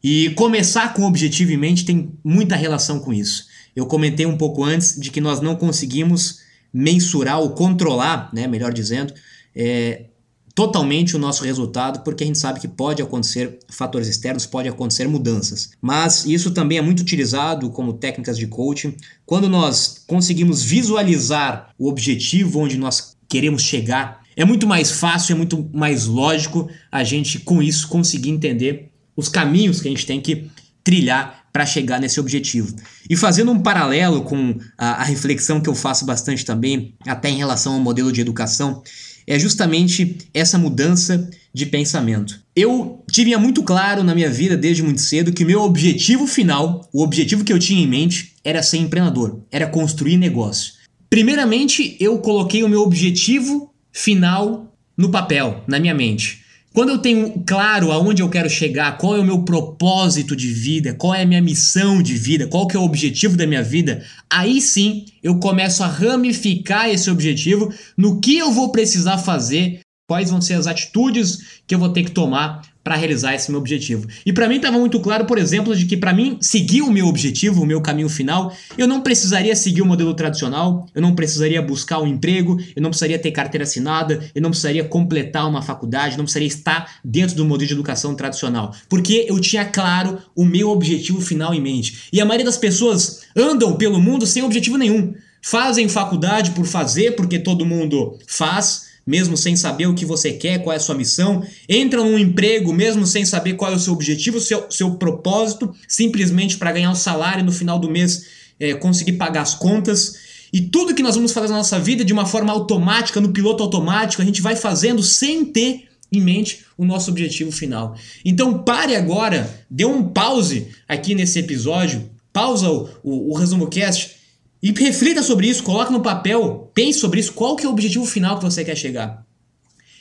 E 0.03 0.31
começar 0.31 0.95
com 0.95 1.03
objetivo 1.03 1.53
em 1.53 1.57
mente 1.57 1.85
tem 1.85 2.13
muita 2.25 2.57
relação 2.57 3.01
com 3.01 3.13
isso. 3.13 3.47
Eu 3.75 3.87
comentei 3.87 4.27
um 4.27 4.37
pouco 4.37 4.65
antes 4.65 4.99
de 4.99 5.11
que 5.11 5.21
nós 5.21 5.41
não 5.41 5.57
conseguimos 5.57 6.42
mensurar 6.73 7.41
ou 7.41 7.51
controlar, 7.51 8.31
né, 8.33 8.47
melhor 8.47 8.73
dizendo, 8.73 9.13
é, 9.55 10.07
totalmente 10.55 11.17
o 11.17 11.19
nosso 11.19 11.45
resultado, 11.45 12.01
porque 12.01 12.25
a 12.25 12.27
gente 12.27 12.39
sabe 12.39 12.61
que 12.61 12.69
pode 12.69 13.03
acontecer 13.03 13.59
fatores 13.69 14.09
externos, 14.09 14.47
pode 14.47 14.69
acontecer 14.69 15.09
mudanças. 15.09 15.71
Mas 15.81 16.25
isso 16.27 16.51
também 16.51 16.79
é 16.79 16.83
muito 16.83 17.01
utilizado 17.01 17.71
como 17.71 17.95
técnicas 17.95 18.37
de 18.37 18.47
coaching. 18.47 18.95
Quando 19.25 19.49
nós 19.49 20.05
conseguimos 20.07 20.63
visualizar 20.63 21.71
o 21.79 21.89
objetivo 21.89 22.61
onde 22.61 22.77
nós 22.77 23.17
queremos 23.29 23.63
chegar 23.63 24.23
é 24.37 24.45
muito 24.45 24.67
mais 24.67 24.91
fácil, 24.93 25.35
é 25.35 25.37
muito 25.37 25.69
mais 25.73 26.07
lógico 26.07 26.69
a 26.91 27.05
gente 27.05 27.39
com 27.39 27.63
isso 27.63 27.89
conseguir 27.89 28.31
entender 28.31 28.91
os 29.15 29.29
caminhos 29.29 29.81
que 29.81 29.89
a 29.89 29.91
gente 29.91 30.07
tem 30.07 30.21
que 30.21 30.51
trilhar 30.83 31.42
para 31.53 31.67
chegar 31.67 32.01
nesse 32.01 32.19
objetivo. 32.19 32.75
E 33.09 33.17
fazendo 33.17 33.53
um 33.53 33.61
paralelo 33.61 34.23
com 34.23 34.57
a, 34.79 35.03
a, 35.03 35.05
reflexão 35.05 35.61
que 35.61 35.69
eu 35.69 35.75
faço 35.75 36.07
bastante 36.07 36.45
também, 36.45 36.95
até 37.07 37.29
em 37.29 37.37
relação 37.37 37.75
ao 37.75 37.81
modelo 37.81 38.11
de 38.11 38.21
educação, 38.21 38.83
é 39.27 39.39
justamente 39.39 40.19
essa 40.33 40.59
mudança 40.59 41.29
de 41.53 41.67
pensamento. 41.67 42.41
Eu 42.57 43.05
tinha 43.11 43.39
muito 43.39 43.63
claro 43.63 44.03
na 44.03 44.15
minha 44.15 44.31
vida 44.31 44.57
desde 44.57 44.83
muito 44.83 45.01
cedo 45.01 45.33
que 45.33 45.45
o 45.45 45.47
meu 45.47 45.61
objetivo 45.61 46.27
final, 46.27 46.89
o 46.93 47.03
objetivo 47.03 47.45
que 47.45 47.53
eu 47.53 47.59
tinha 47.59 47.83
em 47.83 47.87
mente, 47.87 48.35
era 48.43 48.63
ser 48.63 48.79
empreendedor, 48.79 49.43
era 49.51 49.67
construir 49.67 50.17
negócio. 50.17 50.75
Primeiramente, 51.11 51.97
eu 52.01 52.19
coloquei 52.19 52.63
o 52.63 52.69
meu 52.69 52.81
objetivo 52.81 53.73
final 53.93 54.75
no 54.97 55.11
papel, 55.11 55.63
na 55.67 55.79
minha 55.79 55.95
mente. 55.95 56.42
Quando 56.73 56.89
eu 56.89 56.99
tenho 56.99 57.43
claro 57.47 57.93
aonde 57.93 58.23
eu 58.23 58.31
quero 58.31 58.49
chegar, 58.49 58.97
qual 58.97 59.17
é 59.17 59.21
o 59.21 59.25
meu 59.25 59.43
propósito 59.43 60.35
de 60.35 60.49
vida, 60.49 60.95
qual 60.95 61.15
é 61.15 61.23
a 61.23 61.27
minha 61.27 61.43
missão 61.43 62.03
de 62.03 62.15
vida, 62.15 62.47
qual 62.47 62.67
que 62.67 62.75
é 62.75 62.81
o 62.81 62.85
objetivo 62.85 63.37
da 63.37 63.47
minha 63.47 63.63
vida, 63.63 64.03
aí 64.31 64.59
sim 64.59 65.05
eu 65.23 65.39
começo 65.39 65.83
a 65.85 65.87
ramificar 65.87 66.89
esse 66.89 67.11
objetivo 67.11 67.71
no 67.95 68.21
que 68.21 68.39
eu 68.39 68.51
vou 68.51 68.73
precisar 68.73 69.19
fazer, 69.19 69.81
quais 70.13 70.29
vão 70.29 70.43
ser 70.43 70.53
as 70.53 70.67
atitudes 70.67 71.63
que 71.67 71.75
eu 71.75 71.79
vou 71.79 71.89
ter 71.89 72.05
que 72.05 72.11
tomar 72.11 72.61
para 72.85 72.97
realizar 72.97 73.35
esse 73.35 73.51
meu 73.51 73.59
objetivo. 73.59 74.07
E 74.27 74.33
para 74.33 74.47
mim 74.47 74.57
estava 74.57 74.79
muito 74.79 75.01
claro, 75.01 75.25
por 75.25 75.39
exemplo, 75.39 75.75
de 75.75 75.87
que 75.87 75.97
para 75.97 76.13
mim 76.13 76.37
seguir 76.39 76.83
o 76.83 76.93
meu 76.93 77.07
objetivo, 77.07 77.63
o 77.63 77.67
meu 77.67 77.81
caminho 77.81 78.11
final, 78.11 78.55
eu 78.77 78.87
não 78.87 79.01
precisaria 79.01 79.57
seguir 79.57 79.81
o 79.81 79.87
modelo 79.87 80.13
tradicional, 80.13 80.87
eu 80.95 81.01
não 81.01 81.15
precisaria 81.15 81.63
buscar 81.63 81.99
um 81.99 82.07
emprego, 82.07 82.61
eu 82.77 82.83
não 82.83 82.91
precisaria 82.91 83.19
ter 83.19 83.31
carteira 83.31 83.65
assinada, 83.65 84.23
eu 84.35 84.43
não 84.43 84.51
precisaria 84.51 84.85
completar 84.85 85.49
uma 85.49 85.63
faculdade, 85.63 86.19
não 86.19 86.25
precisaria 86.25 86.49
estar 86.49 86.97
dentro 87.03 87.35
do 87.35 87.47
modelo 87.47 87.69
de 87.69 87.73
educação 87.73 88.15
tradicional, 88.15 88.75
porque 88.91 89.25
eu 89.31 89.41
tinha 89.41 89.65
claro 89.65 90.19
o 90.37 90.45
meu 90.45 90.69
objetivo 90.69 91.23
final 91.23 91.55
em 91.55 91.61
mente. 91.61 92.11
E 92.13 92.21
a 92.21 92.27
maioria 92.27 92.45
das 92.45 92.59
pessoas 92.59 93.23
andam 93.35 93.77
pelo 93.77 93.99
mundo 93.99 94.27
sem 94.27 94.43
objetivo 94.43 94.77
nenhum. 94.77 95.15
Fazem 95.41 95.89
faculdade 95.89 96.51
por 96.51 96.67
fazer, 96.67 97.17
porque 97.17 97.39
todo 97.39 97.67
mundo 97.67 98.19
faz, 98.29 98.92
mesmo 99.07 99.37
sem 99.37 99.57
saber 99.57 99.87
o 99.87 99.95
que 99.95 100.05
você 100.05 100.33
quer, 100.33 100.63
qual 100.63 100.73
é 100.73 100.77
a 100.77 100.81
sua 100.81 100.95
missão, 100.95 101.43
entra 101.69 102.03
num 102.03 102.19
emprego 102.19 102.73
mesmo 102.73 103.07
sem 103.07 103.25
saber 103.25 103.55
qual 103.55 103.73
é 103.73 103.75
o 103.75 103.79
seu 103.79 103.93
objetivo, 103.93 104.39
o 104.39 104.41
seu, 104.41 104.71
seu 104.71 104.95
propósito, 104.95 105.75
simplesmente 105.89 106.57
para 106.57 106.73
ganhar 106.73 106.91
um 106.91 106.95
salário 106.95 107.45
no 107.45 107.53
final 107.53 107.79
do 107.79 107.91
mês 107.91 108.27
é, 108.61 108.75
conseguir 108.75 109.15
pagar 109.15 109.43
as 109.43 109.55
contas. 109.55 110.15
E 110.53 110.61
tudo 110.61 110.95
que 110.95 111.03
nós 111.03 111.17
vamos 111.17 111.33
fazer 111.33 111.49
na 111.49 111.59
nossa 111.59 111.79
vida 111.79 112.05
de 112.05 112.13
uma 112.13 112.27
forma 112.27 112.53
automática, 112.53 113.21
no 113.21 113.33
piloto 113.33 113.63
automático, 113.63 114.23
a 114.23 114.25
gente 114.25 114.43
vai 114.43 114.55
fazendo 114.55 115.03
sem 115.03 115.45
ter 115.45 115.89
em 116.13 116.21
mente 116.21 116.65
o 116.77 116.85
nosso 116.85 117.11
objetivo 117.11 117.51
final. 117.51 117.97
Então 118.25 118.63
pare 118.63 118.95
agora, 118.95 119.65
dê 119.71 119.85
um 119.85 120.03
pause 120.05 120.69
aqui 120.87 121.15
nesse 121.15 121.39
episódio, 121.39 122.11
pausa 122.33 122.71
o, 122.71 122.89
o, 123.03 123.33
o 123.33 123.35
resumo 123.35 123.67
cast 123.67 124.17
e 124.63 124.71
reflita 124.73 125.23
sobre 125.23 125.49
isso, 125.49 125.63
coloque 125.63 125.93
no 125.93 126.03
papel, 126.03 126.62
pense 126.75 126.99
sobre 126.99 127.21
isso, 127.21 127.33
qual 127.33 127.57
que 127.57 127.65
é 127.65 127.69
o 127.69 127.73
objetivo 127.73 128.05
final 128.05 128.39
que 128.39 128.45
você 128.45 128.65
quer 128.65 128.77
chegar. 128.77 129.25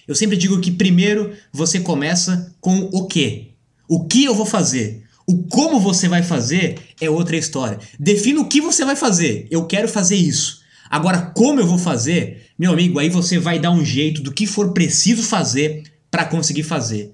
Eu 0.07 0.15
sempre 0.15 0.37
digo 0.37 0.59
que 0.59 0.71
primeiro 0.71 1.33
você 1.53 1.79
começa 1.79 2.53
com 2.59 2.89
o 2.91 3.07
que. 3.07 3.51
O 3.87 4.05
que 4.07 4.23
eu 4.25 4.33
vou 4.33 4.45
fazer? 4.45 5.03
O 5.27 5.43
como 5.43 5.79
você 5.79 6.07
vai 6.07 6.23
fazer 6.23 6.79
é 6.99 7.09
outra 7.09 7.37
história. 7.37 7.79
Defina 7.99 8.41
o 8.41 8.47
que 8.47 8.59
você 8.59 8.83
vai 8.83 8.95
fazer. 8.95 9.47
Eu 9.49 9.65
quero 9.65 9.87
fazer 9.87 10.15
isso. 10.15 10.61
Agora, 10.89 11.21
como 11.21 11.59
eu 11.59 11.67
vou 11.67 11.77
fazer? 11.77 12.47
Meu 12.57 12.73
amigo, 12.73 12.99
aí 12.99 13.09
você 13.09 13.39
vai 13.39 13.59
dar 13.59 13.71
um 13.71 13.85
jeito 13.85 14.21
do 14.21 14.33
que 14.33 14.45
for 14.45 14.73
preciso 14.73 15.23
fazer 15.23 15.83
para 16.09 16.25
conseguir 16.25 16.63
fazer. 16.63 17.13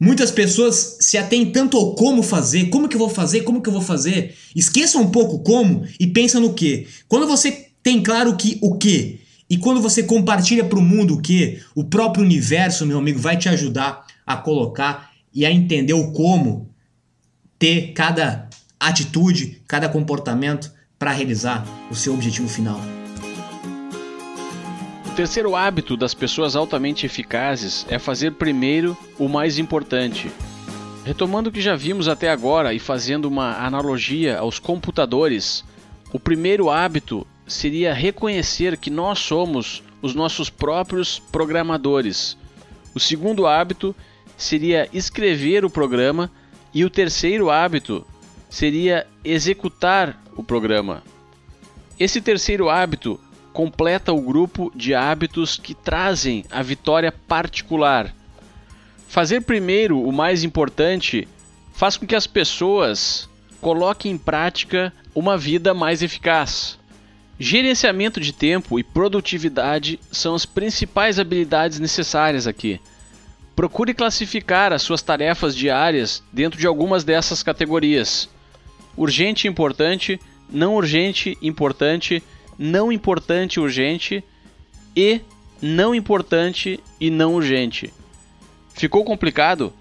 Muitas 0.00 0.30
pessoas 0.30 0.96
se 1.00 1.18
atêm 1.18 1.50
tanto 1.50 1.76
ao 1.76 1.94
como 1.94 2.22
fazer, 2.22 2.70
como 2.70 2.88
que 2.88 2.94
eu 2.94 3.00
vou 3.00 3.10
fazer, 3.10 3.42
como 3.42 3.60
que 3.60 3.68
eu 3.68 3.72
vou 3.72 3.82
fazer. 3.82 4.34
Esqueça 4.54 4.96
um 4.98 5.10
pouco 5.10 5.40
como 5.40 5.84
e 5.98 6.06
pensa 6.06 6.38
no 6.40 6.54
que. 6.54 6.86
Quando 7.08 7.26
você 7.26 7.67
tem 7.88 8.02
claro 8.02 8.36
que 8.36 8.58
o 8.60 8.76
que 8.76 9.18
e 9.48 9.56
quando 9.56 9.80
você 9.80 10.02
compartilha 10.02 10.62
para 10.62 10.78
o 10.78 10.82
mundo 10.82 11.14
o 11.14 11.22
que, 11.22 11.62
o 11.74 11.82
próprio 11.82 12.22
universo, 12.22 12.84
meu 12.84 12.98
amigo, 12.98 13.18
vai 13.18 13.34
te 13.34 13.48
ajudar 13.48 14.04
a 14.26 14.36
colocar 14.36 15.10
e 15.32 15.46
a 15.46 15.50
entender 15.50 15.94
o 15.94 16.12
como 16.12 16.68
ter 17.58 17.94
cada 17.94 18.46
atitude, 18.78 19.62
cada 19.66 19.88
comportamento 19.88 20.70
para 20.98 21.12
realizar 21.12 21.66
o 21.90 21.94
seu 21.94 22.12
objetivo 22.12 22.46
final. 22.46 22.78
Terceiro 25.16 25.56
hábito 25.56 25.96
das 25.96 26.12
pessoas 26.12 26.54
altamente 26.54 27.06
eficazes 27.06 27.86
é 27.88 27.98
fazer 27.98 28.32
primeiro 28.32 28.94
o 29.18 29.30
mais 29.30 29.56
importante. 29.56 30.30
Retomando 31.06 31.48
o 31.48 31.52
que 31.52 31.62
já 31.62 31.74
vimos 31.74 32.06
até 32.06 32.28
agora 32.28 32.74
e 32.74 32.78
fazendo 32.78 33.24
uma 33.24 33.56
analogia 33.64 34.40
aos 34.40 34.58
computadores, 34.58 35.64
o 36.12 36.20
primeiro 36.20 36.68
hábito 36.68 37.26
seria 37.48 37.94
reconhecer 37.94 38.76
que 38.76 38.90
nós 38.90 39.18
somos 39.18 39.82
os 40.00 40.14
nossos 40.14 40.48
próprios 40.48 41.18
programadores. 41.18 42.36
O 42.94 43.00
segundo 43.00 43.46
hábito 43.46 43.94
seria 44.36 44.88
escrever 44.92 45.64
o 45.64 45.70
programa 45.70 46.30
e 46.72 46.84
o 46.84 46.90
terceiro 46.90 47.50
hábito 47.50 48.06
seria 48.48 49.06
executar 49.24 50.22
o 50.36 50.44
programa. 50.44 51.02
Esse 51.98 52.20
terceiro 52.20 52.70
hábito 52.70 53.18
completa 53.52 54.12
o 54.12 54.20
grupo 54.20 54.70
de 54.74 54.94
hábitos 54.94 55.56
que 55.56 55.74
trazem 55.74 56.44
a 56.50 56.62
vitória 56.62 57.10
particular. 57.10 58.14
Fazer 59.08 59.40
primeiro 59.40 60.00
o 60.00 60.12
mais 60.12 60.44
importante 60.44 61.26
faz 61.72 61.96
com 61.96 62.06
que 62.06 62.14
as 62.14 62.26
pessoas 62.26 63.28
coloquem 63.60 64.12
em 64.12 64.18
prática 64.18 64.92
uma 65.14 65.36
vida 65.36 65.74
mais 65.74 66.02
eficaz. 66.02 66.77
Gerenciamento 67.40 68.20
de 68.20 68.32
tempo 68.32 68.80
e 68.80 68.82
produtividade 68.82 70.00
são 70.10 70.34
as 70.34 70.44
principais 70.44 71.20
habilidades 71.20 71.78
necessárias 71.78 72.48
aqui. 72.48 72.80
Procure 73.54 73.94
classificar 73.94 74.72
as 74.72 74.82
suas 74.82 75.02
tarefas 75.02 75.54
diárias 75.54 76.22
dentro 76.32 76.58
de 76.58 76.66
algumas 76.66 77.04
dessas 77.04 77.42
categorias: 77.42 78.28
urgente 78.96 79.46
e 79.46 79.50
importante, 79.50 80.20
não 80.50 80.74
urgente, 80.74 81.38
importante, 81.40 82.22
não 82.58 82.90
importante, 82.90 83.60
urgente 83.60 84.24
e 84.96 85.20
não 85.62 85.94
importante 85.94 86.80
e 87.00 87.08
não 87.08 87.34
urgente. 87.34 87.92
Ficou 88.74 89.04
complicado? 89.04 89.72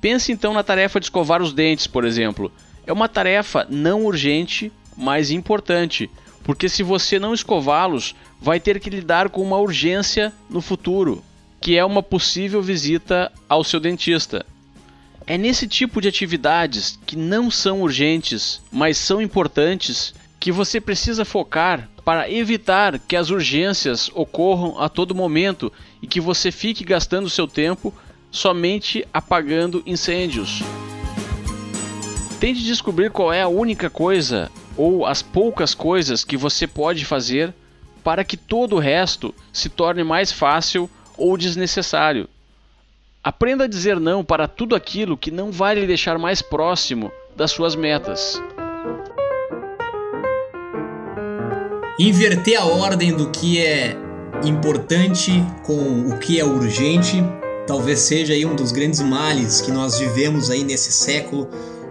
Pense 0.00 0.32
então 0.32 0.52
na 0.52 0.64
tarefa 0.64 0.98
de 0.98 1.06
escovar 1.06 1.40
os 1.40 1.52
dentes, 1.52 1.86
por 1.86 2.04
exemplo. 2.04 2.50
É 2.84 2.92
uma 2.92 3.08
tarefa 3.08 3.64
não 3.70 4.04
urgente, 4.04 4.72
mas 4.96 5.30
importante, 5.30 6.10
porque 6.44 6.68
se 6.68 6.82
você 6.82 7.18
não 7.18 7.34
escová-los, 7.34 8.14
vai 8.40 8.60
ter 8.60 8.78
que 8.78 8.90
lidar 8.90 9.30
com 9.30 9.42
uma 9.42 9.58
urgência 9.58 10.32
no 10.48 10.60
futuro, 10.60 11.24
que 11.60 11.76
é 11.76 11.84
uma 11.84 12.02
possível 12.02 12.62
visita 12.62 13.32
ao 13.48 13.64
seu 13.64 13.80
dentista. 13.80 14.44
É 15.26 15.38
nesse 15.38 15.66
tipo 15.66 16.02
de 16.02 16.08
atividades 16.08 16.98
que 17.06 17.16
não 17.16 17.50
são 17.50 17.80
urgentes, 17.80 18.60
mas 18.70 18.98
são 18.98 19.22
importantes, 19.22 20.14
que 20.38 20.52
você 20.52 20.78
precisa 20.78 21.24
focar 21.24 21.88
para 22.04 22.30
evitar 22.30 22.98
que 22.98 23.16
as 23.16 23.30
urgências 23.30 24.10
ocorram 24.14 24.78
a 24.78 24.90
todo 24.90 25.14
momento 25.14 25.72
e 26.02 26.06
que 26.06 26.20
você 26.20 26.52
fique 26.52 26.84
gastando 26.84 27.30
seu 27.30 27.48
tempo 27.48 27.94
somente 28.30 29.06
apagando 29.10 29.82
incêndios. 29.86 30.60
Tente 32.38 32.62
descobrir 32.62 33.10
qual 33.10 33.32
é 33.32 33.40
a 33.40 33.48
única 33.48 33.88
coisa 33.88 34.50
ou 34.76 35.06
as 35.06 35.22
poucas 35.22 35.74
coisas 35.74 36.24
que 36.24 36.36
você 36.36 36.66
pode 36.66 37.04
fazer 37.04 37.52
para 38.02 38.24
que 38.24 38.36
todo 38.36 38.76
o 38.76 38.78
resto 38.78 39.34
se 39.52 39.68
torne 39.68 40.04
mais 40.04 40.30
fácil 40.30 40.90
ou 41.16 41.36
desnecessário. 41.36 42.28
Aprenda 43.22 43.64
a 43.64 43.68
dizer 43.68 43.98
não 43.98 44.24
para 44.24 44.46
tudo 44.46 44.76
aquilo 44.76 45.16
que 45.16 45.30
não 45.30 45.50
vai 45.50 45.74
lhe 45.74 45.86
deixar 45.86 46.18
mais 46.18 46.42
próximo 46.42 47.10
das 47.34 47.50
suas 47.50 47.74
metas. 47.74 48.40
Inverter 51.98 52.60
a 52.60 52.64
ordem 52.64 53.16
do 53.16 53.30
que 53.30 53.64
é 53.64 53.96
importante 54.44 55.30
com 55.64 56.08
o 56.08 56.18
que 56.18 56.38
é 56.38 56.44
urgente 56.44 57.22
talvez 57.66 58.00
seja 58.00 58.32
aí 58.32 58.44
um 58.44 58.54
dos 58.54 58.72
grandes 58.72 59.00
males 59.00 59.60
que 59.60 59.70
nós 59.70 59.98
vivemos 59.98 60.50
aí 60.50 60.64
nesse 60.64 60.92
século, 60.92 61.48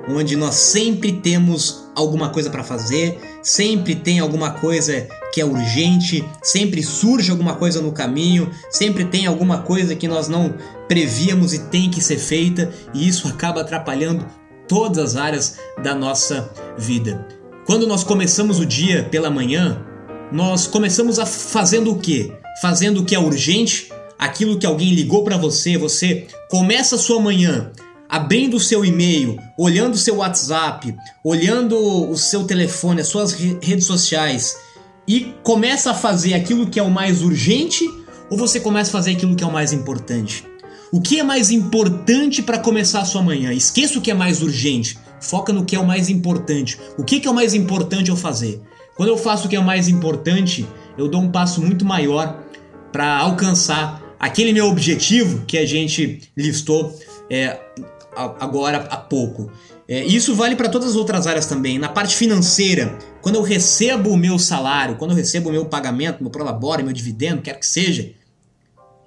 onde 0.07 0.35
nós 0.35 0.55
sempre 0.55 1.11
temos 1.11 1.82
alguma 1.95 2.29
coisa 2.29 2.49
para 2.49 2.63
fazer, 2.63 3.19
sempre 3.41 3.95
tem 3.95 4.19
alguma 4.19 4.51
coisa 4.51 5.07
que 5.33 5.41
é 5.41 5.45
urgente, 5.45 6.23
sempre 6.41 6.83
surge 6.83 7.31
alguma 7.31 7.55
coisa 7.55 7.81
no 7.81 7.91
caminho, 7.91 8.49
sempre 8.69 9.05
tem 9.05 9.25
alguma 9.25 9.59
coisa 9.59 9.95
que 9.95 10.07
nós 10.07 10.27
não 10.27 10.53
prevíamos 10.87 11.53
e 11.53 11.59
tem 11.59 11.89
que 11.89 12.01
ser 12.01 12.17
feita, 12.17 12.71
e 12.93 13.07
isso 13.07 13.27
acaba 13.27 13.61
atrapalhando 13.61 14.25
todas 14.67 14.97
as 14.97 15.15
áreas 15.15 15.57
da 15.83 15.95
nossa 15.95 16.51
vida. 16.77 17.27
Quando 17.65 17.87
nós 17.87 18.03
começamos 18.03 18.59
o 18.59 18.65
dia 18.65 19.03
pela 19.09 19.29
manhã, 19.29 19.83
nós 20.31 20.67
começamos 20.67 21.19
a 21.19 21.25
fazendo 21.25 21.91
o 21.91 21.99
quê? 21.99 22.33
Fazendo 22.61 23.01
o 23.01 23.05
que 23.05 23.15
é 23.15 23.19
urgente, 23.19 23.91
aquilo 24.17 24.57
que 24.57 24.65
alguém 24.65 24.93
ligou 24.93 25.23
para 25.23 25.37
você, 25.37 25.77
você 25.77 26.27
começa 26.49 26.95
a 26.95 26.99
sua 26.99 27.19
manhã 27.19 27.71
abrindo 28.13 28.57
o 28.57 28.59
seu 28.59 28.85
e-mail, 28.85 29.39
olhando 29.57 29.95
o 29.95 29.97
seu 29.97 30.17
WhatsApp, 30.17 30.95
olhando 31.23 31.75
o 31.75 32.15
seu 32.15 32.43
telefone, 32.43 33.01
as 33.01 33.07
suas 33.07 33.33
redes 33.33 33.87
sociais 33.87 34.55
e 35.07 35.33
começa 35.41 35.89
a 35.89 35.93
fazer 35.95 36.35
aquilo 36.35 36.69
que 36.69 36.79
é 36.79 36.83
o 36.83 36.91
mais 36.91 37.23
urgente 37.23 37.83
ou 38.29 38.37
você 38.37 38.59
começa 38.59 38.91
a 38.91 38.91
fazer 38.91 39.13
aquilo 39.13 39.35
que 39.35 39.43
é 39.43 39.47
o 39.47 39.51
mais 39.51 39.73
importante? 39.73 40.45
O 40.91 41.01
que 41.01 41.19
é 41.19 41.23
mais 41.23 41.49
importante 41.49 42.43
para 42.43 42.59
começar 42.59 43.01
a 43.01 43.05
sua 43.05 43.23
manhã? 43.23 43.51
Esqueça 43.51 43.97
o 43.97 44.01
que 44.01 44.11
é 44.11 44.13
mais 44.13 44.43
urgente, 44.43 44.95
foca 45.19 45.51
no 45.51 45.65
que 45.65 45.75
é 45.75 45.79
o 45.79 45.87
mais 45.87 46.07
importante. 46.07 46.79
O 46.99 47.03
que 47.03 47.25
é 47.25 47.31
o 47.31 47.33
mais 47.33 47.55
importante 47.55 48.11
eu 48.11 48.15
fazer? 48.15 48.61
Quando 48.95 49.09
eu 49.09 49.17
faço 49.17 49.47
o 49.47 49.49
que 49.49 49.55
é 49.55 49.59
o 49.59 49.65
mais 49.65 49.87
importante, 49.87 50.67
eu 50.99 51.07
dou 51.07 51.19
um 51.19 51.31
passo 51.31 51.63
muito 51.63 51.83
maior 51.83 52.43
para 52.91 53.17
alcançar 53.17 54.03
aquele 54.19 54.53
meu 54.53 54.67
objetivo 54.67 55.43
que 55.47 55.57
a 55.57 55.65
gente 55.65 56.21
listou 56.37 56.95
é, 57.29 57.59
agora 58.15 58.87
há 58.89 58.97
pouco. 58.97 59.51
É, 59.87 60.03
isso 60.05 60.33
vale 60.35 60.55
para 60.55 60.69
todas 60.69 60.89
as 60.89 60.95
outras 60.95 61.27
áreas 61.27 61.45
também. 61.45 61.77
Na 61.77 61.89
parte 61.89 62.15
financeira, 62.15 62.97
quando 63.21 63.35
eu 63.35 63.41
recebo 63.41 64.11
o 64.11 64.17
meu 64.17 64.39
salário, 64.39 64.95
quando 64.95 65.11
eu 65.11 65.17
recebo 65.17 65.49
o 65.49 65.51
meu 65.51 65.65
pagamento, 65.65 66.21
meu 66.21 66.31
prolabore, 66.31 66.83
meu 66.83 66.93
dividendo, 66.93 67.41
quer 67.41 67.59
que 67.59 67.65
seja, 67.65 68.11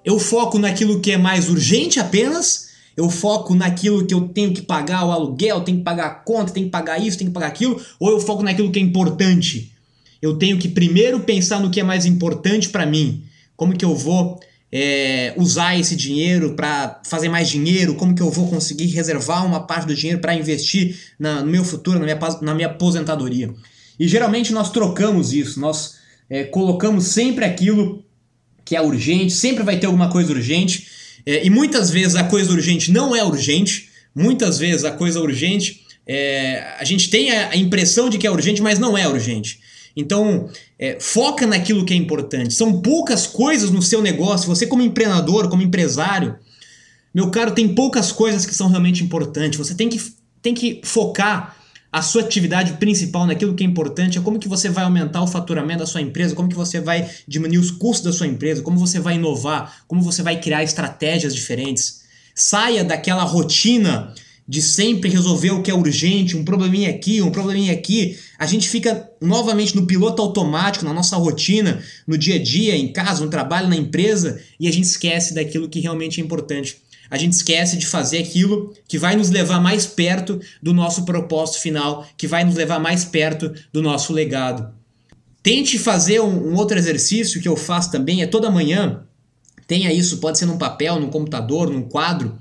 eu 0.05 0.19
foco 0.19 0.59
naquilo 0.59 0.99
que 0.99 1.11
é 1.11 1.17
mais 1.17 1.49
urgente 1.49 1.99
apenas, 1.99 2.67
eu 2.95 3.09
foco 3.09 3.53
naquilo 3.53 4.05
que 4.05 4.13
eu 4.13 4.27
tenho 4.29 4.53
que 4.53 4.61
pagar 4.61 5.05
o 5.05 5.11
aluguel, 5.11 5.61
tenho 5.61 5.79
que 5.79 5.83
pagar 5.83 6.05
a 6.07 6.09
conta, 6.11 6.53
tenho 6.53 6.67
que 6.67 6.71
pagar 6.71 6.97
isso, 6.97 7.17
tenho 7.17 7.29
que 7.29 7.33
pagar 7.33 7.47
aquilo, 7.47 7.81
ou 7.99 8.11
eu 8.11 8.19
foco 8.19 8.43
naquilo 8.43 8.71
que 8.71 8.79
é 8.79 8.81
importante. 8.81 9.71
Eu 10.21 10.37
tenho 10.37 10.57
que 10.57 10.67
primeiro 10.67 11.19
pensar 11.19 11.59
no 11.59 11.69
que 11.69 11.79
é 11.79 11.83
mais 11.83 12.05
importante 12.05 12.69
para 12.69 12.85
mim. 12.85 13.23
Como 13.55 13.77
que 13.77 13.85
eu 13.85 13.95
vou 13.95 14.39
é, 14.71 15.33
usar 15.37 15.79
esse 15.79 15.95
dinheiro 15.95 16.53
para 16.53 17.01
fazer 17.05 17.29
mais 17.29 17.49
dinheiro? 17.49 17.95
Como 17.95 18.13
que 18.13 18.21
eu 18.21 18.29
vou 18.29 18.49
conseguir 18.49 18.87
reservar 18.87 19.45
uma 19.45 19.65
parte 19.65 19.87
do 19.87 19.95
dinheiro 19.95 20.19
para 20.19 20.35
investir 20.35 20.97
na, 21.17 21.41
no 21.41 21.51
meu 21.51 21.63
futuro, 21.63 21.99
na 21.99 22.05
minha, 22.05 22.19
na 22.41 22.55
minha 22.55 22.67
aposentadoria? 22.67 23.53
E 23.99 24.07
geralmente 24.07 24.53
nós 24.53 24.69
trocamos 24.71 25.33
isso, 25.33 25.59
nós 25.59 25.95
é, 26.29 26.43
colocamos 26.43 27.05
sempre 27.05 27.45
aquilo 27.45 28.03
que 28.63 28.75
é 28.75 28.81
urgente, 28.81 29.33
sempre 29.33 29.63
vai 29.63 29.79
ter 29.79 29.85
alguma 29.87 30.09
coisa 30.09 30.31
urgente, 30.31 30.87
é, 31.25 31.45
e 31.45 31.49
muitas 31.49 31.89
vezes 31.89 32.15
a 32.15 32.23
coisa 32.23 32.51
urgente 32.51 32.91
não 32.91 33.15
é 33.15 33.23
urgente, 33.23 33.89
muitas 34.13 34.57
vezes 34.59 34.83
a 34.83 34.91
coisa 34.91 35.21
urgente, 35.21 35.85
é, 36.05 36.75
a 36.79 36.83
gente 36.83 37.09
tem 37.09 37.31
a 37.31 37.55
impressão 37.55 38.09
de 38.09 38.17
que 38.17 38.27
é 38.27 38.31
urgente, 38.31 38.61
mas 38.61 38.77
não 38.77 38.97
é 38.97 39.07
urgente. 39.07 39.59
Então, 39.97 40.47
é, 40.77 40.99
foca 40.99 41.47
naquilo 41.47 41.83
que 41.83 41.91
é 41.91 41.97
importante. 41.97 42.53
São 42.53 42.79
poucas 42.81 43.25
coisas 43.25 43.71
no 43.71 43.81
seu 43.81 43.99
negócio. 43.99 44.47
Você, 44.47 44.67
como 44.67 44.83
empreendedor, 44.83 45.49
como 45.49 45.63
empresário, 45.63 46.35
meu 47.11 47.31
caro, 47.31 47.51
tem 47.51 47.73
poucas 47.73 48.11
coisas 48.11 48.45
que 48.45 48.53
são 48.53 48.67
realmente 48.67 49.03
importantes. 49.03 49.57
Você 49.57 49.73
tem 49.73 49.89
que, 49.89 49.99
tem 50.39 50.53
que 50.53 50.81
focar 50.83 51.57
a 51.91 52.01
sua 52.03 52.21
atividade 52.21 52.73
principal 52.73 53.25
naquilo 53.25 53.55
que 53.55 53.63
é 53.63 53.67
importante, 53.67 54.19
é 54.19 54.21
como 54.21 54.37
que 54.37 54.47
você 54.47 54.69
vai 54.69 54.83
aumentar 54.83 55.23
o 55.23 55.27
faturamento 55.27 55.79
da 55.79 55.85
sua 55.87 56.01
empresa, 56.01 56.35
como 56.35 56.49
que 56.49 56.53
você 56.53 56.79
vai 56.79 57.09
diminuir 57.27 57.57
os 57.57 57.71
custos 57.71 58.03
da 58.03 58.11
sua 58.11 58.27
empresa, 58.27 58.61
como 58.61 58.77
você 58.77 58.99
vai 58.99 59.15
inovar, 59.15 59.83
como 59.87 60.01
você 60.01 60.21
vai 60.21 60.39
criar 60.39 60.63
estratégias 60.63 61.33
diferentes. 61.33 62.03
Saia 62.35 62.83
daquela 62.83 63.23
rotina 63.23 64.13
de 64.47 64.61
sempre 64.61 65.09
resolver 65.09 65.51
o 65.51 65.61
que 65.61 65.69
é 65.69 65.73
urgente, 65.73 66.37
um 66.37 66.45
probleminha 66.45 66.89
aqui, 66.89 67.21
um 67.21 67.29
probleminha 67.29 67.73
aqui. 67.73 68.17
A 68.39 68.45
gente 68.45 68.69
fica 68.69 69.09
novamente 69.21 69.75
no 69.75 69.85
piloto 69.85 70.21
automático, 70.21 70.85
na 70.85 70.93
nossa 70.93 71.17
rotina, 71.17 71.83
no 72.07 72.17
dia 72.17 72.35
a 72.35 72.41
dia, 72.41 72.75
em 72.75 72.93
casa, 72.93 73.23
no 73.23 73.29
trabalho, 73.29 73.67
na 73.67 73.75
empresa, 73.75 74.41
e 74.57 74.67
a 74.67 74.71
gente 74.71 74.85
esquece 74.85 75.33
daquilo 75.33 75.67
que 75.67 75.81
realmente 75.81 76.21
é 76.21 76.23
importante. 76.23 76.77
A 77.09 77.17
gente 77.17 77.33
esquece 77.33 77.77
de 77.77 77.85
fazer 77.85 78.19
aquilo 78.19 78.73
que 78.87 78.97
vai 78.97 79.15
nos 79.15 79.29
levar 79.29 79.59
mais 79.59 79.85
perto 79.85 80.39
do 80.61 80.73
nosso 80.73 81.03
propósito 81.03 81.59
final, 81.59 82.05
que 82.17 82.27
vai 82.27 82.43
nos 82.45 82.55
levar 82.55 82.79
mais 82.79 83.03
perto 83.03 83.53
do 83.73 83.81
nosso 83.81 84.13
legado. 84.13 84.73
Tente 85.43 85.77
fazer 85.77 86.21
um, 86.21 86.51
um 86.51 86.55
outro 86.55 86.77
exercício 86.77 87.41
que 87.41 87.47
eu 87.47 87.55
faço 87.55 87.91
também, 87.91 88.21
é 88.21 88.27
toda 88.27 88.51
manhã. 88.51 89.03
Tenha 89.65 89.91
isso, 89.91 90.17
pode 90.19 90.37
ser 90.37 90.45
num 90.45 90.57
papel, 90.57 90.99
num 90.99 91.09
computador, 91.09 91.69
num 91.69 91.81
quadro 91.81 92.37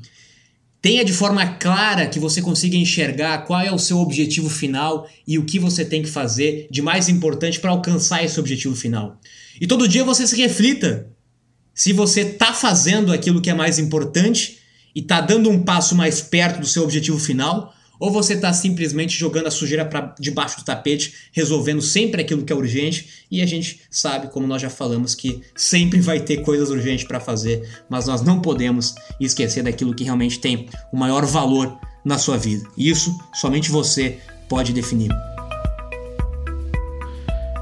Tenha 0.86 1.04
de 1.04 1.12
forma 1.12 1.44
clara 1.44 2.06
que 2.06 2.20
você 2.20 2.40
consiga 2.40 2.76
enxergar 2.76 3.38
qual 3.38 3.60
é 3.60 3.72
o 3.72 3.78
seu 3.78 3.98
objetivo 3.98 4.48
final 4.48 5.10
e 5.26 5.36
o 5.36 5.44
que 5.44 5.58
você 5.58 5.84
tem 5.84 6.00
que 6.00 6.08
fazer 6.08 6.68
de 6.70 6.80
mais 6.80 7.08
importante 7.08 7.58
para 7.58 7.72
alcançar 7.72 8.22
esse 8.22 8.38
objetivo 8.38 8.76
final. 8.76 9.20
E 9.60 9.66
todo 9.66 9.88
dia 9.88 10.04
você 10.04 10.24
se 10.28 10.36
reflita 10.36 11.10
se 11.74 11.92
você 11.92 12.20
está 12.20 12.52
fazendo 12.52 13.12
aquilo 13.12 13.40
que 13.40 13.50
é 13.50 13.52
mais 13.52 13.80
importante 13.80 14.58
e 14.94 15.00
está 15.00 15.20
dando 15.20 15.50
um 15.50 15.60
passo 15.64 15.96
mais 15.96 16.20
perto 16.20 16.60
do 16.60 16.66
seu 16.68 16.84
objetivo 16.84 17.18
final, 17.18 17.74
ou 17.98 18.10
você 18.10 18.34
está 18.34 18.52
simplesmente 18.52 19.16
jogando 19.16 19.46
a 19.46 19.50
sujeira 19.50 19.84
para 19.84 20.14
debaixo 20.18 20.58
do 20.58 20.64
tapete, 20.64 21.14
resolvendo 21.32 21.82
sempre 21.82 22.20
aquilo 22.20 22.44
que 22.44 22.52
é 22.52 22.56
urgente, 22.56 23.26
e 23.30 23.42
a 23.42 23.46
gente 23.46 23.80
sabe, 23.90 24.28
como 24.28 24.46
nós 24.46 24.62
já 24.62 24.70
falamos, 24.70 25.14
que 25.14 25.42
sempre 25.54 26.00
vai 26.00 26.20
ter 26.20 26.38
coisas 26.38 26.70
urgentes 26.70 27.06
para 27.06 27.20
fazer, 27.20 27.68
mas 27.88 28.06
nós 28.06 28.22
não 28.22 28.40
podemos 28.40 28.94
esquecer 29.20 29.62
daquilo 29.62 29.94
que 29.94 30.04
realmente 30.04 30.38
tem 30.38 30.68
o 30.92 30.96
maior 30.96 31.24
valor 31.24 31.78
na 32.04 32.18
sua 32.18 32.36
vida. 32.36 32.68
Isso 32.76 33.16
somente 33.34 33.70
você 33.70 34.18
pode 34.48 34.72
definir. 34.72 35.10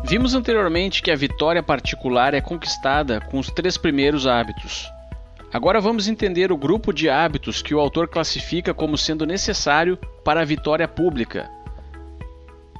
Vimos 0.06 0.34
anteriormente 0.34 1.02
que 1.02 1.10
a 1.10 1.16
vitória 1.16 1.62
particular 1.62 2.34
é 2.34 2.40
conquistada 2.40 3.22
com 3.22 3.38
os 3.38 3.50
três 3.50 3.78
primeiros 3.78 4.26
hábitos. 4.26 4.93
Agora 5.54 5.80
vamos 5.80 6.08
entender 6.08 6.50
o 6.50 6.56
grupo 6.56 6.92
de 6.92 7.08
hábitos 7.08 7.62
que 7.62 7.72
o 7.72 7.78
autor 7.78 8.08
classifica 8.08 8.74
como 8.74 8.98
sendo 8.98 9.24
necessário 9.24 9.96
para 10.24 10.40
a 10.40 10.44
vitória 10.44 10.88
pública. 10.88 11.48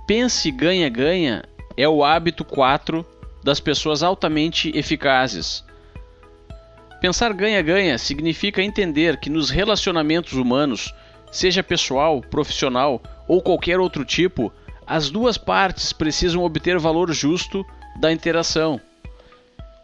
Pense 0.09 0.51
ganha-ganha 0.51 1.45
é 1.77 1.89
o 1.89 2.03
hábito 2.03 2.45
4 2.45 3.07
das 3.45 3.61
pessoas 3.61 4.03
altamente 4.03 4.77
eficazes. 4.77 5.65
Pensar 7.01 7.33
ganha-ganha 7.33 7.97
significa 7.97 8.61
entender 8.61 9.19
que 9.19 9.31
nos 9.31 9.51
relacionamentos 9.51 10.33
humanos, 10.33 10.93
seja 11.31 11.63
pessoal, 11.63 12.23
profissional 12.23 13.01
ou 13.29 13.41
qualquer 13.41 13.79
outro 13.79 14.05
tipo, 14.05 14.53
as 14.85 15.11
duas 15.11 15.39
partes 15.39 15.93
precisam 15.93 16.43
obter 16.43 16.77
valor 16.81 17.13
justo 17.13 17.65
da 18.01 18.11
interação. 18.11 18.81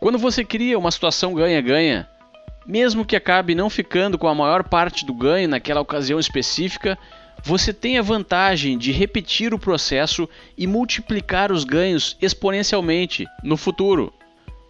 Quando 0.00 0.18
você 0.18 0.44
cria 0.44 0.76
uma 0.76 0.90
situação 0.90 1.34
ganha-ganha, 1.34 2.08
mesmo 2.66 3.04
que 3.04 3.16
acabe 3.16 3.54
não 3.54 3.70
ficando 3.70 4.18
com 4.18 4.28
a 4.28 4.34
maior 4.34 4.64
parte 4.64 5.04
do 5.04 5.14
ganho 5.14 5.48
naquela 5.48 5.80
ocasião 5.80 6.18
específica, 6.18 6.98
você 7.42 7.72
tem 7.72 7.98
a 7.98 8.02
vantagem 8.02 8.76
de 8.76 8.92
repetir 8.92 9.54
o 9.54 9.58
processo 9.58 10.28
e 10.56 10.66
multiplicar 10.66 11.50
os 11.50 11.64
ganhos 11.64 12.16
exponencialmente 12.20 13.26
no 13.42 13.56
futuro. 13.56 14.12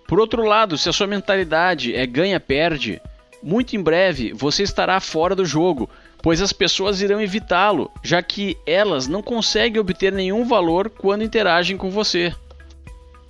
Por 0.06 0.18
outro 0.18 0.44
lado, 0.44 0.76
se 0.78 0.88
a 0.88 0.92
sua 0.92 1.06
mentalidade 1.06 1.94
é 1.94 2.06
ganha-perde, 2.06 3.00
muito 3.42 3.74
em 3.74 3.82
breve 3.82 4.32
você 4.32 4.62
estará 4.62 5.00
fora 5.00 5.34
do 5.34 5.44
jogo, 5.44 5.88
pois 6.22 6.40
as 6.42 6.52
pessoas 6.52 7.00
irão 7.00 7.20
evitá-lo, 7.20 7.90
já 8.02 8.22
que 8.22 8.56
elas 8.66 9.06
não 9.06 9.22
conseguem 9.22 9.80
obter 9.80 10.12
nenhum 10.12 10.44
valor 10.44 10.90
quando 10.90 11.24
interagem 11.24 11.76
com 11.76 11.90
você. 11.90 12.32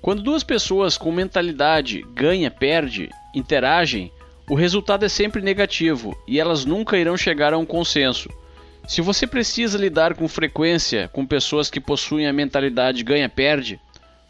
Quando 0.00 0.22
duas 0.22 0.42
pessoas 0.42 0.96
com 0.96 1.12
mentalidade 1.12 2.04
ganha-perde 2.14 3.10
interagem, 3.34 4.10
o 4.50 4.56
resultado 4.56 5.04
é 5.04 5.08
sempre 5.08 5.40
negativo 5.40 6.20
e 6.26 6.40
elas 6.40 6.64
nunca 6.64 6.98
irão 6.98 7.16
chegar 7.16 7.54
a 7.54 7.58
um 7.58 7.64
consenso. 7.64 8.28
Se 8.88 9.00
você 9.00 9.24
precisa 9.24 9.78
lidar 9.78 10.14
com 10.14 10.26
frequência 10.26 11.08
com 11.12 11.24
pessoas 11.24 11.70
que 11.70 11.78
possuem 11.78 12.26
a 12.26 12.32
mentalidade 12.32 13.04
ganha-perde, 13.04 13.78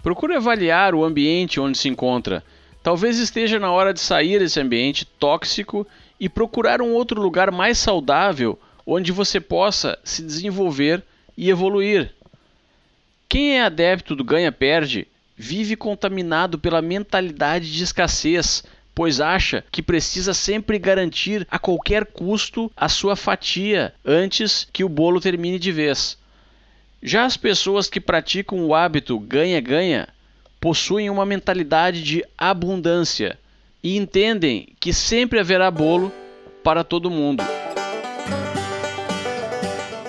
procure 0.02 0.36
avaliar 0.36 0.94
o 0.94 1.02
ambiente 1.02 1.58
onde 1.58 1.78
se 1.78 1.88
encontra. 1.88 2.44
Talvez 2.82 3.18
esteja 3.18 3.58
na 3.58 3.72
hora 3.72 3.94
de 3.94 4.00
sair 4.00 4.40
desse 4.40 4.60
ambiente 4.60 5.06
tóxico 5.06 5.86
e 6.20 6.28
procurar 6.28 6.82
um 6.82 6.92
outro 6.92 7.18
lugar 7.18 7.50
mais 7.50 7.78
saudável 7.78 8.60
onde 8.84 9.12
você 9.12 9.40
possa 9.40 9.98
se 10.04 10.22
desenvolver 10.22 11.02
e 11.34 11.48
evoluir. 11.48 12.12
Quem 13.26 13.56
é 13.56 13.62
adepto 13.62 14.14
do 14.14 14.22
ganha-perde 14.22 15.08
vive 15.34 15.76
contaminado 15.76 16.58
pela 16.58 16.82
mentalidade 16.82 17.72
de 17.72 17.82
escassez, 17.82 18.62
pois 19.00 19.18
acha 19.18 19.64
que 19.72 19.80
precisa 19.80 20.34
sempre 20.34 20.78
garantir 20.78 21.48
a 21.50 21.58
qualquer 21.58 22.04
custo 22.04 22.70
a 22.76 22.86
sua 22.86 23.16
fatia 23.16 23.94
antes 24.04 24.68
que 24.70 24.84
o 24.84 24.90
bolo 24.90 25.18
termine 25.22 25.58
de 25.58 25.72
vez. 25.72 26.18
Já 27.02 27.24
as 27.24 27.34
pessoas 27.34 27.88
que 27.88 27.98
praticam 27.98 28.62
o 28.62 28.74
hábito 28.74 29.18
ganha-ganha 29.18 30.06
possuem 30.60 31.08
uma 31.08 31.24
mentalidade 31.24 32.02
de 32.02 32.22
abundância 32.36 33.38
e 33.82 33.96
entendem 33.96 34.68
que 34.78 34.92
sempre 34.92 35.40
haverá 35.40 35.70
bolo 35.70 36.12
para 36.62 36.84
todo 36.84 37.10
mundo. 37.10 37.42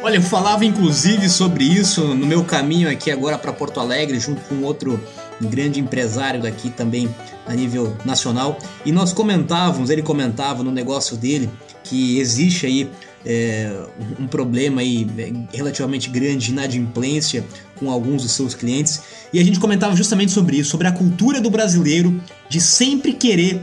Olha, 0.04 0.18
eu 0.18 0.22
falava 0.22 0.66
inclusive 0.66 1.30
sobre 1.30 1.64
isso 1.64 2.14
no 2.14 2.26
meu 2.26 2.44
caminho 2.44 2.90
aqui 2.90 3.10
agora 3.10 3.38
para 3.38 3.54
Porto 3.54 3.80
Alegre, 3.80 4.20
junto 4.20 4.42
com 4.42 4.64
outro 4.64 5.02
grande 5.48 5.80
empresário 5.80 6.42
daqui 6.42 6.70
também 6.70 7.14
a 7.46 7.54
nível 7.54 7.96
nacional. 8.06 8.58
E 8.86 8.92
nós 8.92 9.14
comentávamos, 9.14 9.90
ele 9.90 10.02
comentava 10.02 10.64
no 10.64 10.72
negócio 10.72 11.18
dele 11.18 11.50
que 11.84 12.20
existe 12.20 12.66
aí 12.66 12.90
é, 13.26 13.86
um 14.20 14.28
problema 14.28 14.82
aí 14.82 15.08
é, 15.18 15.56
relativamente 15.56 16.10
grande 16.10 16.46
de 16.46 16.52
inadimplência 16.52 17.46
com 17.76 17.90
alguns 17.90 18.24
dos 18.24 18.32
seus 18.32 18.54
clientes. 18.54 19.02
E 19.34 19.40
a 19.40 19.44
gente 19.44 19.60
comentava 19.60 19.96
justamente 19.96 20.32
sobre 20.32 20.58
isso, 20.58 20.72
sobre 20.72 20.88
a 20.88 20.92
cultura 20.92 21.42
do 21.42 21.50
brasileiro 21.50 22.22
de 22.50 22.60
sempre 22.62 23.14
querer 23.14 23.62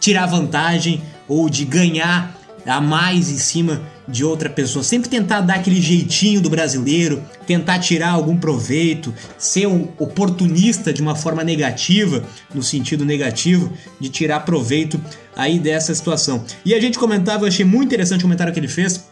tirar 0.00 0.26
vantagem 0.26 1.02
ou 1.28 1.48
de 1.48 1.64
ganhar 1.64 2.38
a 2.66 2.80
mais 2.80 3.30
em 3.30 3.38
cima 3.38 3.80
de 4.06 4.24
outra 4.24 4.50
pessoa. 4.50 4.82
Sempre 4.82 5.08
tentar 5.08 5.40
dar 5.40 5.56
aquele 5.56 5.80
jeitinho 5.80 6.40
do 6.40 6.50
brasileiro, 6.50 7.22
tentar 7.46 7.78
tirar 7.78 8.10
algum 8.10 8.36
proveito, 8.36 9.14
ser 9.38 9.66
um 9.66 9.88
oportunista 9.98 10.92
de 10.92 11.02
uma 11.02 11.14
forma 11.14 11.42
negativa, 11.42 12.24
no 12.54 12.62
sentido 12.62 13.04
negativo, 13.04 13.72
de 13.98 14.08
tirar 14.08 14.40
proveito 14.40 15.00
aí 15.36 15.58
dessa 15.58 15.94
situação. 15.94 16.44
E 16.64 16.74
a 16.74 16.80
gente 16.80 16.98
comentava, 16.98 17.44
eu 17.44 17.48
achei 17.48 17.64
muito 17.64 17.86
interessante 17.86 18.20
o 18.20 18.24
comentário 18.24 18.52
que 18.52 18.60
ele 18.60 18.68
fez, 18.68 19.04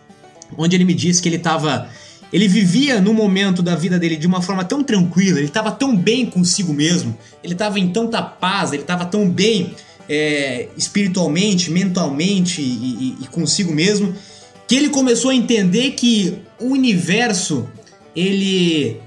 onde 0.56 0.76
ele 0.76 0.84
me 0.84 0.94
disse 0.94 1.20
que 1.22 1.28
ele 1.28 1.36
estava 1.36 1.88
ele 2.32 2.48
vivia 2.48 2.98
no 2.98 3.12
momento 3.12 3.62
da 3.62 3.76
vida 3.76 3.98
dele 3.98 4.16
de 4.16 4.26
uma 4.26 4.40
forma 4.40 4.64
tão 4.64 4.82
tranquila, 4.82 5.38
ele 5.38 5.48
estava 5.48 5.70
tão 5.70 5.94
bem 5.94 6.24
consigo 6.24 6.72
mesmo, 6.72 7.16
ele 7.44 7.52
estava 7.52 7.78
em 7.78 7.92
tanta 7.92 8.22
paz, 8.22 8.72
ele 8.72 8.80
estava 8.80 9.04
tão 9.04 9.28
bem 9.28 9.74
é, 10.08 10.68
espiritualmente, 10.76 11.70
mentalmente 11.70 12.62
e, 12.62 12.64
e, 12.64 13.24
e 13.24 13.26
consigo 13.26 13.72
mesmo, 13.72 14.14
que 14.72 14.76
ele 14.76 14.88
começou 14.88 15.30
a 15.30 15.34
entender 15.34 15.90
que 15.90 16.38
o 16.58 16.68
universo 16.68 17.68
ele 18.16 19.02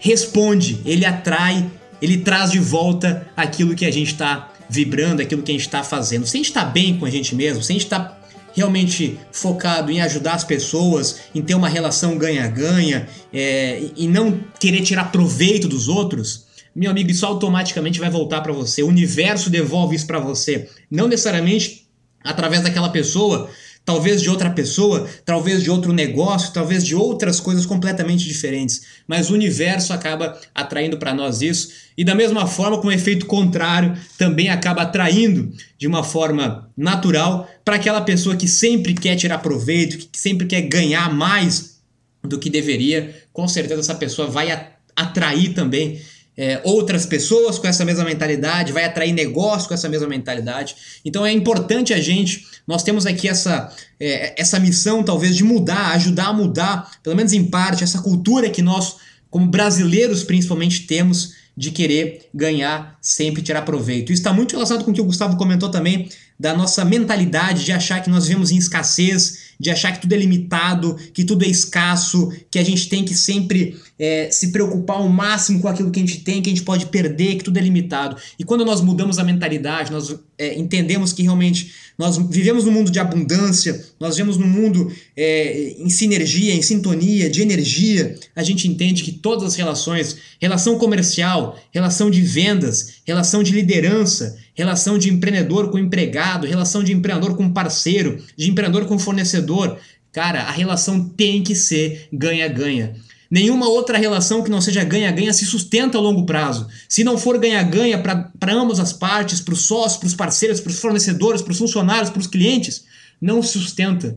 responde, 0.00 0.80
ele 0.84 1.06
atrai, 1.06 1.70
ele 2.02 2.16
traz 2.16 2.50
de 2.50 2.58
volta 2.58 3.24
aquilo 3.36 3.76
que 3.76 3.86
a 3.86 3.92
gente 3.92 4.10
está 4.10 4.52
vibrando, 4.68 5.22
aquilo 5.22 5.40
que 5.40 5.52
a 5.52 5.54
gente 5.54 5.66
está 5.66 5.84
fazendo. 5.84 6.26
Se 6.26 6.36
a 6.36 6.38
gente 6.38 6.48
está 6.48 6.64
bem 6.64 6.98
com 6.98 7.06
a 7.06 7.10
gente 7.10 7.32
mesmo, 7.32 7.62
se 7.62 7.70
a 7.70 7.74
gente 7.74 7.84
está 7.84 8.18
realmente 8.54 9.16
focado 9.30 9.92
em 9.92 10.00
ajudar 10.00 10.34
as 10.34 10.42
pessoas, 10.42 11.20
em 11.32 11.40
ter 11.40 11.54
uma 11.54 11.68
relação 11.68 12.18
ganha-ganha 12.18 13.06
é, 13.32 13.84
e 13.96 14.08
não 14.08 14.40
querer 14.58 14.80
tirar 14.80 15.12
proveito 15.12 15.68
dos 15.68 15.86
outros, 15.86 16.46
meu 16.74 16.90
amigo, 16.90 17.12
isso 17.12 17.24
automaticamente 17.24 18.00
vai 18.00 18.10
voltar 18.10 18.40
para 18.40 18.52
você. 18.52 18.82
O 18.82 18.88
universo 18.88 19.48
devolve 19.48 19.94
isso 19.94 20.08
para 20.08 20.18
você, 20.18 20.68
não 20.90 21.06
necessariamente 21.06 21.86
através 22.24 22.62
daquela 22.62 22.88
pessoa 22.88 23.48
talvez 23.84 24.22
de 24.22 24.30
outra 24.30 24.50
pessoa, 24.50 25.06
talvez 25.24 25.62
de 25.62 25.70
outro 25.70 25.92
negócio, 25.92 26.52
talvez 26.52 26.84
de 26.84 26.94
outras 26.94 27.38
coisas 27.38 27.66
completamente 27.66 28.24
diferentes. 28.24 28.82
Mas 29.06 29.30
o 29.30 29.34
universo 29.34 29.92
acaba 29.92 30.38
atraindo 30.54 30.96
para 30.96 31.14
nós 31.14 31.42
isso, 31.42 31.70
e 31.96 32.04
da 32.04 32.14
mesma 32.14 32.46
forma, 32.46 32.78
com 32.80 32.88
um 32.88 32.92
efeito 32.92 33.26
contrário, 33.26 33.96
também 34.16 34.48
acaba 34.48 34.82
atraindo 34.82 35.52
de 35.78 35.86
uma 35.86 36.02
forma 36.02 36.70
natural 36.76 37.48
para 37.64 37.76
aquela 37.76 38.00
pessoa 38.00 38.36
que 38.36 38.48
sempre 38.48 38.94
quer 38.94 39.16
tirar 39.16 39.38
proveito, 39.38 39.98
que 39.98 40.18
sempre 40.18 40.46
quer 40.46 40.62
ganhar 40.62 41.12
mais 41.12 41.78
do 42.22 42.38
que 42.38 42.48
deveria. 42.48 43.14
Com 43.32 43.46
certeza 43.46 43.80
essa 43.80 43.94
pessoa 43.94 44.28
vai 44.28 44.50
atrair 44.96 45.52
também 45.52 46.00
é, 46.36 46.60
outras 46.64 47.06
pessoas 47.06 47.58
com 47.58 47.66
essa 47.66 47.84
mesma 47.84 48.04
mentalidade, 48.04 48.72
vai 48.72 48.84
atrair 48.84 49.12
negócio 49.12 49.68
com 49.68 49.74
essa 49.74 49.88
mesma 49.88 50.08
mentalidade. 50.08 50.74
Então 51.04 51.24
é 51.24 51.32
importante 51.32 51.92
a 51.94 52.00
gente, 52.00 52.46
nós 52.66 52.82
temos 52.82 53.06
aqui 53.06 53.28
essa, 53.28 53.72
é, 54.00 54.40
essa 54.40 54.58
missão 54.58 55.02
talvez 55.02 55.36
de 55.36 55.44
mudar, 55.44 55.92
ajudar 55.92 56.26
a 56.26 56.32
mudar, 56.32 56.90
pelo 57.02 57.16
menos 57.16 57.32
em 57.32 57.44
parte, 57.44 57.84
essa 57.84 58.02
cultura 58.02 58.50
que 58.50 58.62
nós, 58.62 58.96
como 59.30 59.46
brasileiros 59.46 60.24
principalmente, 60.24 60.86
temos 60.86 61.32
de 61.56 61.70
querer 61.70 62.28
ganhar, 62.34 62.98
sempre 63.00 63.40
tirar 63.40 63.62
proveito. 63.62 64.12
Isso 64.12 64.20
está 64.20 64.32
muito 64.32 64.52
relacionado 64.52 64.84
com 64.84 64.90
o 64.90 64.94
que 64.94 65.00
o 65.00 65.04
Gustavo 65.04 65.36
comentou 65.36 65.70
também, 65.70 66.08
da 66.38 66.52
nossa 66.52 66.84
mentalidade 66.84 67.64
de 67.64 67.70
achar 67.70 68.02
que 68.02 68.10
nós 68.10 68.26
vivemos 68.26 68.50
em 68.50 68.56
escassez, 68.56 69.54
de 69.58 69.70
achar 69.70 69.92
que 69.92 70.00
tudo 70.00 70.12
é 70.14 70.16
limitado, 70.16 70.96
que 71.12 71.24
tudo 71.24 71.44
é 71.44 71.48
escasso, 71.48 72.32
que 72.50 72.58
a 72.58 72.64
gente 72.64 72.88
tem 72.88 73.04
que 73.04 73.14
sempre 73.14 73.80
é, 73.98 74.28
se 74.30 74.48
preocupar 74.48 74.96
ao 74.96 75.08
máximo 75.08 75.60
com 75.60 75.68
aquilo 75.68 75.90
que 75.90 76.00
a 76.00 76.02
gente 76.02 76.20
tem, 76.20 76.42
que 76.42 76.50
a 76.50 76.54
gente 76.54 76.64
pode 76.64 76.86
perder, 76.86 77.36
que 77.36 77.44
tudo 77.44 77.58
é 77.58 77.62
limitado. 77.62 78.16
E 78.38 78.44
quando 78.44 78.64
nós 78.64 78.80
mudamos 78.80 79.18
a 79.18 79.24
mentalidade, 79.24 79.92
nós 79.92 80.14
é, 80.36 80.58
entendemos 80.58 81.12
que 81.12 81.22
realmente 81.22 81.72
nós 81.96 82.16
vivemos 82.16 82.64
num 82.64 82.72
mundo 82.72 82.90
de 82.90 82.98
abundância, 82.98 83.84
nós 84.00 84.16
vivemos 84.16 84.36
num 84.36 84.48
mundo 84.48 84.92
é, 85.16 85.76
em 85.78 85.88
sinergia, 85.88 86.52
em 86.52 86.62
sintonia, 86.62 87.30
de 87.30 87.40
energia, 87.40 88.16
a 88.34 88.42
gente 88.42 88.66
entende 88.66 89.04
que 89.04 89.12
todas 89.12 89.44
as 89.44 89.54
relações, 89.54 90.16
relação 90.40 90.76
comercial, 90.76 91.56
relação 91.72 92.10
de 92.10 92.20
vendas, 92.20 92.94
relação 93.06 93.44
de 93.44 93.52
liderança, 93.52 94.36
relação 94.54 94.98
de 94.98 95.08
empreendedor 95.08 95.70
com 95.70 95.78
empregado, 95.78 96.48
relação 96.48 96.82
de 96.82 96.92
empreendedor 96.92 97.36
com 97.36 97.48
parceiro, 97.52 98.20
de 98.36 98.50
empreendedor 98.50 98.86
com 98.86 98.98
fornecedor, 98.98 99.78
Cara, 100.14 100.42
a 100.42 100.50
relação 100.52 101.08
tem 101.08 101.42
que 101.42 101.56
ser 101.56 102.06
ganha-ganha. 102.12 102.94
Nenhuma 103.34 103.68
outra 103.68 103.98
relação 103.98 104.44
que 104.44 104.50
não 104.50 104.60
seja 104.60 104.84
ganha-ganha 104.84 105.32
se 105.32 105.44
sustenta 105.44 105.98
a 105.98 106.00
longo 106.00 106.24
prazo. 106.24 106.68
Se 106.88 107.02
não 107.02 107.18
for 107.18 107.36
ganha-ganha 107.36 107.98
para 107.98 108.54
ambas 108.54 108.78
as 108.78 108.92
partes, 108.92 109.40
para 109.40 109.54
os 109.54 109.66
sócios, 109.66 109.98
para 109.98 110.06
os 110.06 110.14
parceiros, 110.14 110.60
para 110.60 110.70
os 110.70 110.78
fornecedores, 110.78 111.42
para 111.42 111.50
os 111.50 111.58
funcionários, 111.58 112.10
para 112.10 112.20
os 112.20 112.28
clientes, 112.28 112.84
não 113.20 113.42
sustenta. 113.42 114.16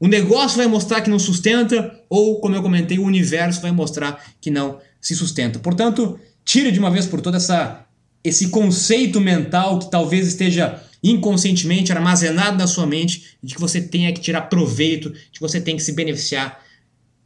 O 0.00 0.08
negócio 0.08 0.56
vai 0.56 0.66
mostrar 0.66 1.02
que 1.02 1.10
não 1.10 1.18
sustenta, 1.18 2.00
ou, 2.08 2.40
como 2.40 2.54
eu 2.54 2.62
comentei, 2.62 2.98
o 2.98 3.04
universo 3.04 3.60
vai 3.60 3.70
mostrar 3.70 4.18
que 4.40 4.50
não 4.50 4.78
se 4.98 5.14
sustenta. 5.14 5.58
Portanto, 5.58 6.18
tire 6.42 6.72
de 6.72 6.78
uma 6.78 6.90
vez 6.90 7.04
por 7.04 7.20
todas 7.20 7.44
essa, 7.44 7.84
esse 8.24 8.48
conceito 8.48 9.20
mental 9.20 9.78
que 9.78 9.90
talvez 9.90 10.26
esteja 10.26 10.82
inconscientemente 11.04 11.92
armazenado 11.92 12.56
na 12.56 12.66
sua 12.66 12.86
mente 12.86 13.36
de 13.42 13.54
que 13.54 13.60
você 13.60 13.78
tenha 13.78 14.10
que 14.10 14.22
tirar 14.22 14.48
proveito, 14.48 15.10
de 15.10 15.32
que 15.32 15.40
você 15.40 15.60
tem 15.60 15.76
que 15.76 15.82
se 15.82 15.92
beneficiar 15.92 16.66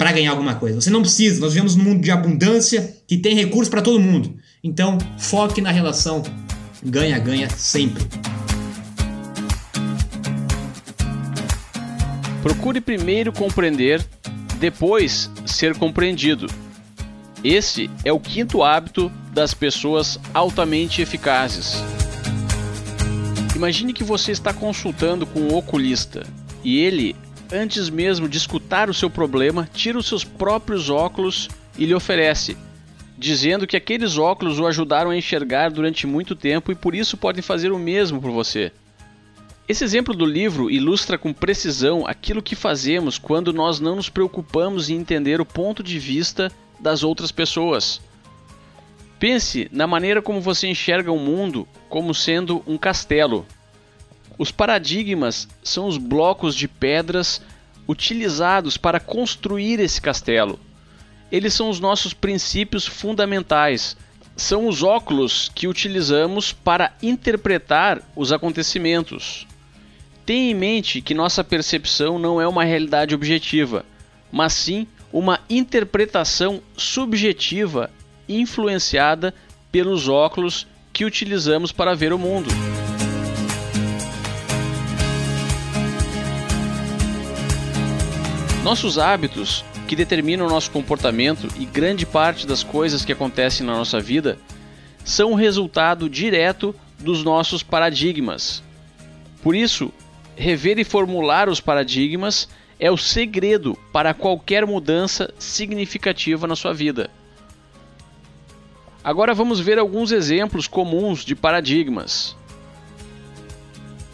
para 0.02 0.10
ganhar 0.10 0.32
alguma 0.32 0.56
coisa. 0.56 0.80
Você 0.80 0.90
não 0.90 1.00
precisa, 1.00 1.38
nós 1.38 1.52
vivemos 1.52 1.76
num 1.76 1.84
mundo 1.84 2.02
de 2.02 2.10
abundância 2.10 2.96
que 3.06 3.16
tem 3.16 3.36
recursos 3.36 3.68
para 3.68 3.80
todo 3.80 4.00
mundo. 4.00 4.34
Então, 4.60 4.98
foque 5.16 5.60
na 5.60 5.70
relação 5.70 6.24
ganha-ganha 6.82 7.48
sempre. 7.48 8.02
Procure 12.42 12.80
primeiro 12.80 13.32
compreender, 13.32 14.04
depois 14.58 15.30
ser 15.46 15.76
compreendido. 15.76 16.48
Esse 17.44 17.88
é 18.04 18.12
o 18.12 18.18
quinto 18.18 18.64
hábito 18.64 19.08
das 19.32 19.54
pessoas 19.54 20.18
altamente 20.34 21.00
eficazes. 21.00 21.76
Imagine 23.54 23.92
que 23.92 24.02
você 24.02 24.32
está 24.32 24.52
consultando 24.52 25.24
com 25.28 25.38
um 25.38 25.54
oculista 25.54 26.26
e 26.64 26.80
ele, 26.80 27.14
antes 27.52 27.90
mesmo 27.90 28.28
de 28.28 28.38
escutar 28.38 28.88
o 28.88 28.94
seu 28.94 29.10
problema, 29.10 29.68
tira 29.72 29.98
os 29.98 30.06
seus 30.06 30.24
próprios 30.24 30.88
óculos 30.88 31.48
e 31.76 31.84
lhe 31.84 31.94
oferece, 31.94 32.56
dizendo 33.16 33.66
que 33.66 33.76
aqueles 33.76 34.16
óculos 34.16 34.58
o 34.58 34.66
ajudaram 34.66 35.10
a 35.10 35.16
enxergar 35.16 35.70
durante 35.70 36.06
muito 36.06 36.34
tempo 36.34 36.72
e 36.72 36.74
por 36.74 36.94
isso 36.94 37.16
podem 37.16 37.42
fazer 37.42 37.70
o 37.70 37.78
mesmo 37.78 38.20
por 38.20 38.30
você. 38.30 38.72
Esse 39.68 39.84
exemplo 39.84 40.12
do 40.12 40.26
livro 40.26 40.70
ilustra 40.70 41.16
com 41.16 41.32
precisão 41.32 42.04
aquilo 42.06 42.42
que 42.42 42.56
fazemos 42.56 43.16
quando 43.16 43.52
nós 43.52 43.78
não 43.78 43.96
nos 43.96 44.08
preocupamos 44.08 44.90
em 44.90 44.96
entender 44.96 45.40
o 45.40 45.46
ponto 45.46 45.82
de 45.82 45.98
vista 45.98 46.50
das 46.80 47.04
outras 47.04 47.30
pessoas. 47.30 48.00
Pense 49.20 49.68
na 49.70 49.86
maneira 49.86 50.20
como 50.20 50.40
você 50.40 50.66
enxerga 50.66 51.12
o 51.12 51.18
mundo 51.18 51.68
como 51.88 52.12
sendo 52.12 52.60
um 52.66 52.76
castelo. 52.76 53.46
Os 54.42 54.50
paradigmas 54.50 55.46
são 55.62 55.86
os 55.86 55.96
blocos 55.96 56.56
de 56.56 56.66
pedras 56.66 57.40
utilizados 57.86 58.76
para 58.76 58.98
construir 58.98 59.78
esse 59.78 60.00
castelo. 60.00 60.58
Eles 61.30 61.54
são 61.54 61.70
os 61.70 61.78
nossos 61.78 62.12
princípios 62.12 62.84
fundamentais, 62.84 63.96
são 64.34 64.66
os 64.66 64.82
óculos 64.82 65.48
que 65.54 65.68
utilizamos 65.68 66.52
para 66.52 66.92
interpretar 67.00 68.02
os 68.16 68.32
acontecimentos. 68.32 69.46
Tenha 70.26 70.50
em 70.50 70.54
mente 70.54 71.00
que 71.00 71.14
nossa 71.14 71.44
percepção 71.44 72.18
não 72.18 72.40
é 72.40 72.48
uma 72.48 72.64
realidade 72.64 73.14
objetiva, 73.14 73.86
mas 74.32 74.54
sim 74.54 74.88
uma 75.12 75.38
interpretação 75.48 76.60
subjetiva 76.76 77.92
influenciada 78.28 79.32
pelos 79.70 80.08
óculos 80.08 80.66
que 80.92 81.04
utilizamos 81.04 81.70
para 81.70 81.94
ver 81.94 82.12
o 82.12 82.18
mundo. 82.18 82.50
Nossos 88.62 88.96
hábitos, 88.96 89.64
que 89.88 89.96
determinam 89.96 90.48
nosso 90.48 90.70
comportamento 90.70 91.48
e 91.58 91.64
grande 91.64 92.06
parte 92.06 92.46
das 92.46 92.62
coisas 92.62 93.04
que 93.04 93.10
acontecem 93.10 93.66
na 93.66 93.76
nossa 93.76 93.98
vida, 93.98 94.38
são 95.04 95.32
o 95.32 95.34
resultado 95.34 96.08
direto 96.08 96.72
dos 96.96 97.24
nossos 97.24 97.64
paradigmas. 97.64 98.62
Por 99.42 99.56
isso, 99.56 99.92
rever 100.36 100.78
e 100.78 100.84
formular 100.84 101.48
os 101.48 101.60
paradigmas 101.60 102.48
é 102.78 102.88
o 102.88 102.96
segredo 102.96 103.76
para 103.92 104.14
qualquer 104.14 104.64
mudança 104.64 105.34
significativa 105.40 106.46
na 106.46 106.54
sua 106.54 106.72
vida. 106.72 107.10
Agora 109.02 109.34
vamos 109.34 109.58
ver 109.58 109.76
alguns 109.76 110.12
exemplos 110.12 110.68
comuns 110.68 111.24
de 111.24 111.34
paradigmas. 111.34 112.36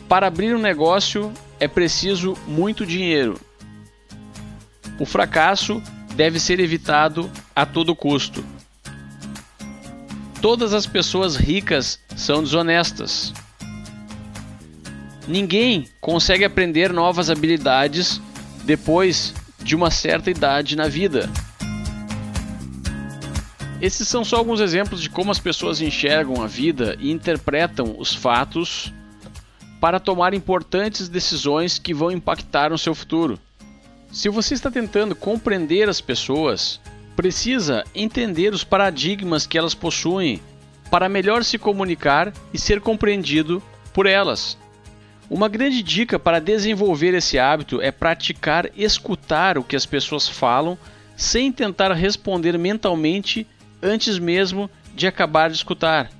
Para 0.08 0.28
abrir 0.28 0.56
um 0.56 0.58
negócio 0.58 1.30
é 1.60 1.68
preciso 1.68 2.34
muito 2.46 2.86
dinheiro. 2.86 3.38
O 4.98 5.06
fracasso 5.06 5.82
deve 6.14 6.40
ser 6.40 6.58
evitado 6.58 7.30
a 7.54 7.64
todo 7.64 7.94
custo. 7.94 8.44
Todas 10.42 10.72
as 10.72 10.86
pessoas 10.86 11.36
ricas 11.36 12.00
são 12.16 12.42
desonestas. 12.42 13.32
Ninguém 15.26 15.88
consegue 16.00 16.44
aprender 16.44 16.92
novas 16.92 17.30
habilidades 17.30 18.20
depois 18.64 19.34
de 19.62 19.76
uma 19.76 19.90
certa 19.90 20.30
idade 20.30 20.74
na 20.74 20.88
vida. 20.88 21.28
Esses 23.80 24.08
são 24.08 24.24
só 24.24 24.36
alguns 24.36 24.60
exemplos 24.60 25.00
de 25.00 25.08
como 25.08 25.30
as 25.30 25.38
pessoas 25.38 25.80
enxergam 25.80 26.42
a 26.42 26.46
vida 26.46 26.96
e 26.98 27.12
interpretam 27.12 27.94
os 27.98 28.12
fatos 28.12 28.92
para 29.80 30.00
tomar 30.00 30.34
importantes 30.34 31.08
decisões 31.08 31.78
que 31.78 31.94
vão 31.94 32.10
impactar 32.10 32.70
no 32.70 32.78
seu 32.78 32.94
futuro. 32.94 33.38
Se 34.10 34.28
você 34.28 34.54
está 34.54 34.70
tentando 34.70 35.14
compreender 35.14 35.88
as 35.88 36.00
pessoas, 36.00 36.80
precisa 37.14 37.84
entender 37.94 38.54
os 38.54 38.64
paradigmas 38.64 39.46
que 39.46 39.58
elas 39.58 39.74
possuem 39.74 40.40
para 40.90 41.08
melhor 41.08 41.44
se 41.44 41.58
comunicar 41.58 42.32
e 42.52 42.58
ser 42.58 42.80
compreendido 42.80 43.62
por 43.92 44.06
elas. 44.06 44.56
Uma 45.28 45.48
grande 45.48 45.82
dica 45.82 46.18
para 46.18 46.40
desenvolver 46.40 47.12
esse 47.12 47.38
hábito 47.38 47.82
é 47.82 47.92
praticar 47.92 48.70
escutar 48.74 49.58
o 49.58 49.64
que 49.64 49.76
as 49.76 49.84
pessoas 49.84 50.26
falam 50.26 50.78
sem 51.14 51.52
tentar 51.52 51.92
responder 51.92 52.58
mentalmente 52.58 53.46
antes 53.82 54.18
mesmo 54.18 54.70
de 54.94 55.06
acabar 55.06 55.50
de 55.50 55.56
escutar. 55.56 56.10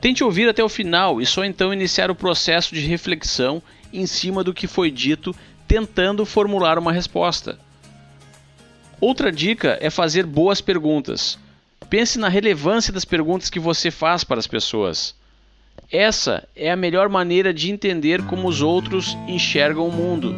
Tente 0.00 0.24
ouvir 0.24 0.48
até 0.48 0.62
o 0.62 0.68
final 0.68 1.20
e 1.20 1.26
só 1.26 1.44
então 1.44 1.72
iniciar 1.72 2.10
o 2.10 2.16
processo 2.16 2.74
de 2.74 2.80
reflexão 2.80 3.62
em 3.92 4.06
cima 4.06 4.42
do 4.42 4.52
que 4.52 4.66
foi 4.66 4.90
dito, 4.90 5.34
tentando 5.66 6.24
formular 6.24 6.78
uma 6.78 6.92
resposta. 6.92 7.58
Outra 9.00 9.30
dica 9.30 9.78
é 9.80 9.90
fazer 9.90 10.24
boas 10.24 10.60
perguntas. 10.60 11.38
Pense 11.90 12.18
na 12.18 12.28
relevância 12.28 12.92
das 12.92 13.04
perguntas 13.04 13.50
que 13.50 13.60
você 13.60 13.90
faz 13.90 14.24
para 14.24 14.38
as 14.38 14.46
pessoas. 14.46 15.14
Essa 15.92 16.48
é 16.56 16.70
a 16.70 16.76
melhor 16.76 17.08
maneira 17.08 17.52
de 17.52 17.70
entender 17.70 18.22
como 18.24 18.48
os 18.48 18.62
outros 18.62 19.16
enxergam 19.28 19.86
o 19.86 19.92
mundo. 19.92 20.34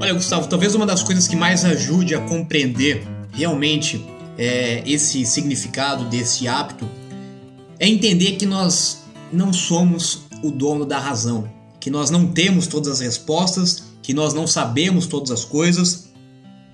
Olha, 0.00 0.12
Gustavo, 0.12 0.48
talvez 0.48 0.74
uma 0.74 0.86
das 0.86 1.02
coisas 1.02 1.28
que 1.28 1.36
mais 1.36 1.64
ajude 1.64 2.14
a 2.14 2.20
compreender 2.20 3.02
realmente 3.32 4.04
é, 4.36 4.82
esse 4.86 5.24
significado 5.24 6.04
desse 6.04 6.48
hábito 6.48 6.88
é 7.78 7.88
entender 7.88 8.32
que 8.32 8.46
nós 8.46 9.04
não 9.32 9.52
somos 9.52 10.27
o 10.42 10.50
dono 10.50 10.84
da 10.84 10.98
razão, 10.98 11.48
que 11.80 11.90
nós 11.90 12.10
não 12.10 12.28
temos 12.28 12.66
todas 12.66 12.88
as 12.88 13.00
respostas, 13.00 13.84
que 14.02 14.14
nós 14.14 14.32
não 14.32 14.46
sabemos 14.46 15.06
todas 15.06 15.30
as 15.30 15.44
coisas 15.44 16.08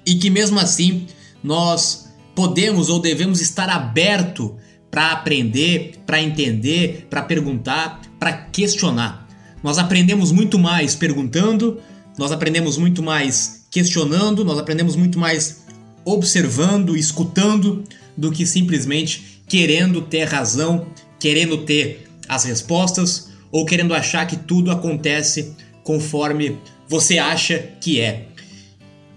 e 0.07 0.15
que 0.17 0.31
mesmo 0.31 0.59
assim 0.59 1.07
nós 1.43 2.09
podemos 2.35 2.89
ou 2.89 3.01
devemos 3.01 3.41
estar 3.41 3.69
aberto 3.69 4.57
para 4.91 5.13
aprender, 5.13 6.01
para 6.07 6.23
entender, 6.23 7.07
para 7.11 7.23
perguntar, 7.23 8.01
para 8.19 8.33
questionar. 8.33 9.29
Nós 9.63 9.79
aprendemos 9.79 10.31
muito 10.31 10.59
mais 10.59 10.95
perguntando, 10.95 11.81
nós 12.19 12.31
aprendemos 12.31 12.77
muito 12.77 13.03
mais 13.03 13.67
questionando, 13.71 14.45
nós 14.45 14.59
aprendemos 14.59 14.95
muito 14.95 15.19
mais 15.19 15.65
observando, 16.05 16.97
escutando, 16.97 17.83
do 18.17 18.31
que 18.31 18.47
simplesmente 18.47 19.43
querendo 19.49 20.03
ter 20.03 20.25
razão, 20.25 20.87
querendo 21.19 21.59
ter 21.59 22.09
as 22.29 22.45
respostas 22.45 23.31
ou 23.55 23.65
querendo 23.65 23.95
achar 23.95 24.27
que 24.27 24.37
tudo 24.37 24.73
acontece 24.73 25.55
conforme 25.85 26.59
você 26.89 27.19
acha 27.19 27.57
que 27.81 28.01
é. 28.01 28.27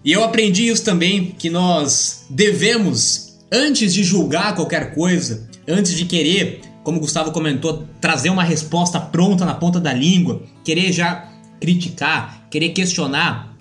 E 0.05 0.11
eu 0.11 0.23
aprendi 0.23 0.67
isso 0.67 0.83
também, 0.83 1.31
que 1.39 1.49
nós 1.49 2.27
devemos, 2.29 3.39
antes 3.51 3.95
de 3.95 4.03
julgar 4.03 4.53
qualquer 4.53 4.93
coisa, 4.93 5.49
antes 5.67 5.97
de 5.97 6.05
querer, 6.05 6.61
como 6.83 6.97
o 6.97 6.99
Gustavo 6.99 7.31
comentou, 7.31 7.87
trazer 7.99 8.29
uma 8.29 8.43
resposta 8.43 8.99
pronta 8.99 9.43
na 9.43 9.55
ponta 9.55 9.79
da 9.79 9.91
língua, 9.91 10.43
querer 10.63 10.91
já 10.91 11.33
criticar, 11.59 12.45
querer 12.51 12.69
questionar, 12.69 13.57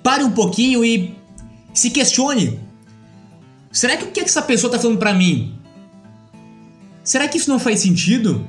pare 0.00 0.22
um 0.22 0.30
pouquinho 0.30 0.84
e 0.84 1.12
se 1.74 1.90
questione. 1.90 2.60
Será 3.72 3.96
que 3.96 4.04
o 4.04 4.12
que 4.12 4.20
essa 4.20 4.42
pessoa 4.42 4.68
está 4.68 4.80
falando 4.80 4.98
para 4.98 5.12
mim? 5.12 5.58
Será 7.02 7.26
que 7.26 7.36
isso 7.36 7.50
não 7.50 7.58
faz 7.58 7.80
sentido? 7.80 8.46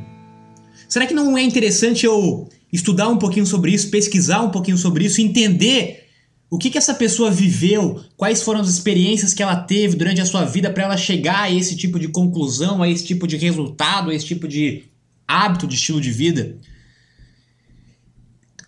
Será 0.95 1.05
que 1.05 1.13
não 1.13 1.37
é 1.37 1.43
interessante 1.43 2.05
eu 2.05 2.47
estudar 2.71 3.09
um 3.09 3.17
pouquinho 3.17 3.45
sobre 3.45 3.73
isso, 3.73 3.89
pesquisar 3.89 4.39
um 4.39 4.49
pouquinho 4.49 4.77
sobre 4.77 5.03
isso, 5.03 5.19
entender 5.19 6.05
o 6.49 6.57
que, 6.57 6.69
que 6.69 6.77
essa 6.77 6.93
pessoa 6.93 7.29
viveu, 7.29 8.01
quais 8.15 8.41
foram 8.41 8.61
as 8.61 8.69
experiências 8.69 9.33
que 9.33 9.43
ela 9.43 9.57
teve 9.57 9.97
durante 9.97 10.21
a 10.21 10.25
sua 10.25 10.45
vida 10.45 10.69
para 10.69 10.83
ela 10.85 10.95
chegar 10.95 11.41
a 11.41 11.51
esse 11.51 11.75
tipo 11.75 11.99
de 11.99 12.07
conclusão, 12.07 12.81
a 12.81 12.89
esse 12.89 13.03
tipo 13.03 13.27
de 13.27 13.35
resultado, 13.35 14.09
a 14.09 14.15
esse 14.15 14.25
tipo 14.25 14.47
de 14.47 14.85
hábito, 15.27 15.67
de 15.67 15.75
estilo 15.75 15.99
de 15.99 16.11
vida. 16.11 16.57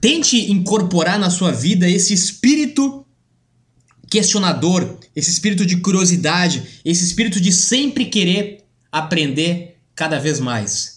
Tente 0.02 0.52
incorporar 0.52 1.18
na 1.18 1.30
sua 1.30 1.54
vida 1.54 1.90
esse 1.90 2.14
espírito 2.14 3.06
questionador, 4.12 4.98
esse 5.16 5.32
espírito 5.32 5.66
de 5.66 5.78
curiosidade, 5.78 6.82
esse 6.84 7.06
espírito 7.06 7.40
de 7.40 7.54
sempre 7.54 8.04
querer 8.04 8.66
aprender 8.92 9.78
cada 9.96 10.20
vez 10.20 10.42
mais. 10.42 10.97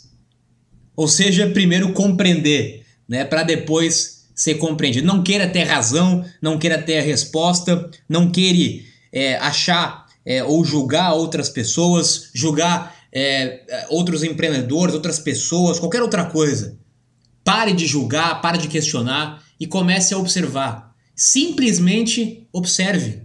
Ou 1.01 1.09
seja, 1.09 1.49
primeiro 1.49 1.95
compreender, 1.95 2.85
né, 3.09 3.25
para 3.25 3.43
depois 3.43 4.27
ser 4.35 4.57
compreendido. 4.57 5.07
Não 5.07 5.23
queira 5.23 5.49
ter 5.49 5.63
razão, 5.63 6.23
não 6.43 6.59
queira 6.59 6.77
ter 6.77 6.99
a 6.99 7.03
resposta, 7.03 7.91
não 8.07 8.31
queira 8.31 8.85
é, 9.11 9.37
achar 9.37 10.05
é, 10.27 10.45
ou 10.45 10.63
julgar 10.63 11.15
outras 11.15 11.49
pessoas, 11.49 12.29
julgar 12.35 12.95
é, 13.11 13.87
outros 13.89 14.23
empreendedores, 14.23 14.95
outras 14.95 15.19
pessoas, 15.19 15.79
qualquer 15.79 16.03
outra 16.03 16.27
coisa. 16.27 16.79
Pare 17.43 17.73
de 17.73 17.87
julgar, 17.87 18.43
pare 18.43 18.59
de 18.59 18.69
questionar 18.69 19.43
e 19.59 19.67
comece 19.67 20.13
a 20.13 20.19
observar. 20.19 20.95
Simplesmente 21.17 22.47
observe. 22.53 23.23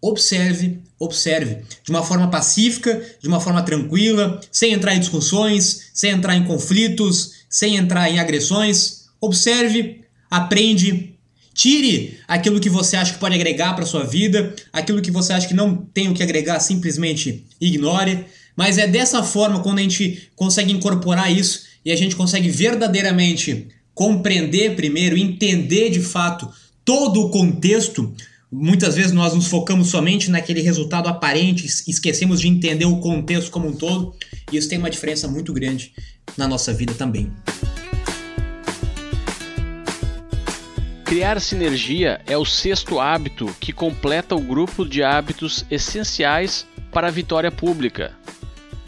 Observe, 0.00 0.80
observe. 1.00 1.62
De 1.82 1.90
uma 1.90 2.04
forma 2.04 2.28
pacífica, 2.28 3.02
de 3.20 3.26
uma 3.26 3.40
forma 3.40 3.62
tranquila, 3.62 4.38
sem 4.52 4.72
entrar 4.72 4.94
em 4.94 5.00
discussões, 5.00 5.90
sem 5.94 6.10
entrar 6.10 6.36
em 6.36 6.44
conflitos, 6.44 7.32
sem 7.48 7.76
entrar 7.76 8.10
em 8.10 8.20
agressões. 8.20 9.06
Observe, 9.18 10.02
aprende, 10.30 11.14
tire 11.54 12.18
aquilo 12.28 12.60
que 12.60 12.68
você 12.68 12.96
acha 12.96 13.14
que 13.14 13.18
pode 13.18 13.34
agregar 13.34 13.74
para 13.74 13.86
sua 13.86 14.04
vida, 14.04 14.54
aquilo 14.72 15.00
que 15.00 15.10
você 15.10 15.32
acha 15.32 15.48
que 15.48 15.54
não 15.54 15.74
tem 15.74 16.08
o 16.08 16.14
que 16.14 16.22
agregar, 16.22 16.60
simplesmente 16.60 17.46
ignore. 17.58 18.26
Mas 18.54 18.76
é 18.76 18.86
dessa 18.86 19.22
forma 19.22 19.60
quando 19.60 19.78
a 19.78 19.82
gente 19.82 20.30
consegue 20.36 20.70
incorporar 20.70 21.32
isso 21.32 21.62
e 21.82 21.90
a 21.90 21.96
gente 21.96 22.14
consegue 22.14 22.50
verdadeiramente 22.50 23.68
compreender 23.94 24.76
primeiro, 24.76 25.16
entender 25.16 25.88
de 25.88 26.00
fato 26.00 26.48
todo 26.84 27.22
o 27.22 27.30
contexto. 27.30 28.14
Muitas 28.52 28.96
vezes 28.96 29.12
nós 29.12 29.32
nos 29.32 29.46
focamos 29.46 29.90
somente 29.90 30.28
naquele 30.28 30.60
resultado 30.60 31.08
aparente, 31.08 31.66
esquecemos 31.66 32.40
de 32.40 32.48
entender 32.48 32.84
o 32.84 32.98
contexto 32.98 33.48
como 33.48 33.68
um 33.68 33.72
todo, 33.72 34.12
e 34.50 34.56
isso 34.56 34.68
tem 34.68 34.76
uma 34.76 34.90
diferença 34.90 35.28
muito 35.28 35.52
grande 35.52 35.92
na 36.36 36.48
nossa 36.48 36.72
vida 36.74 36.92
também. 36.92 37.32
Criar 41.04 41.40
sinergia 41.40 42.20
é 42.26 42.36
o 42.36 42.44
sexto 42.44 42.98
hábito 42.98 43.54
que 43.60 43.72
completa 43.72 44.34
o 44.34 44.40
grupo 44.40 44.84
de 44.84 45.00
hábitos 45.00 45.64
essenciais 45.70 46.66
para 46.90 47.06
a 47.06 47.10
vitória 47.12 47.52
pública. 47.52 48.14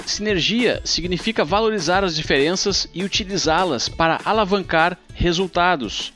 Sinergia 0.05 0.83
significa 0.85 1.45
valorizar 1.45 2.03
as 2.03 2.17
diferenças 2.17 2.89
e 2.93 3.05
utilizá-las 3.05 3.89
para 3.89 4.21
alavancar 4.25 4.99
resultados. 5.15 6.13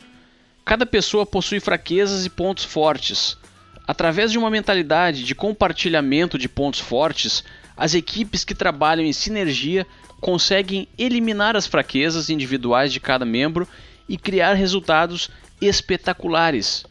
Cada 0.67 0.85
pessoa 0.85 1.25
possui 1.25 1.61
fraquezas 1.61 2.27
e 2.27 2.29
pontos 2.29 2.65
fortes. 2.65 3.39
Através 3.87 4.33
de 4.33 4.37
uma 4.37 4.51
mentalidade 4.51 5.23
de 5.23 5.33
compartilhamento 5.33 6.37
de 6.37 6.49
pontos 6.49 6.81
fortes, 6.81 7.45
as 7.77 7.95
equipes 7.95 8.45
que 8.45 8.53
trabalham 8.53 9.07
em 9.07 9.13
sinergia 9.13 9.87
conseguem 10.21 10.89
eliminar 10.99 11.55
as 11.55 11.69
fraquezas 11.69 12.31
individuais 12.31 12.93
de 12.93 12.99
cada 12.99 13.25
membro 13.25 13.69
e 14.09 14.19
criar 14.19 14.55
resultados 14.55 15.31
espetaculares. 15.61 16.85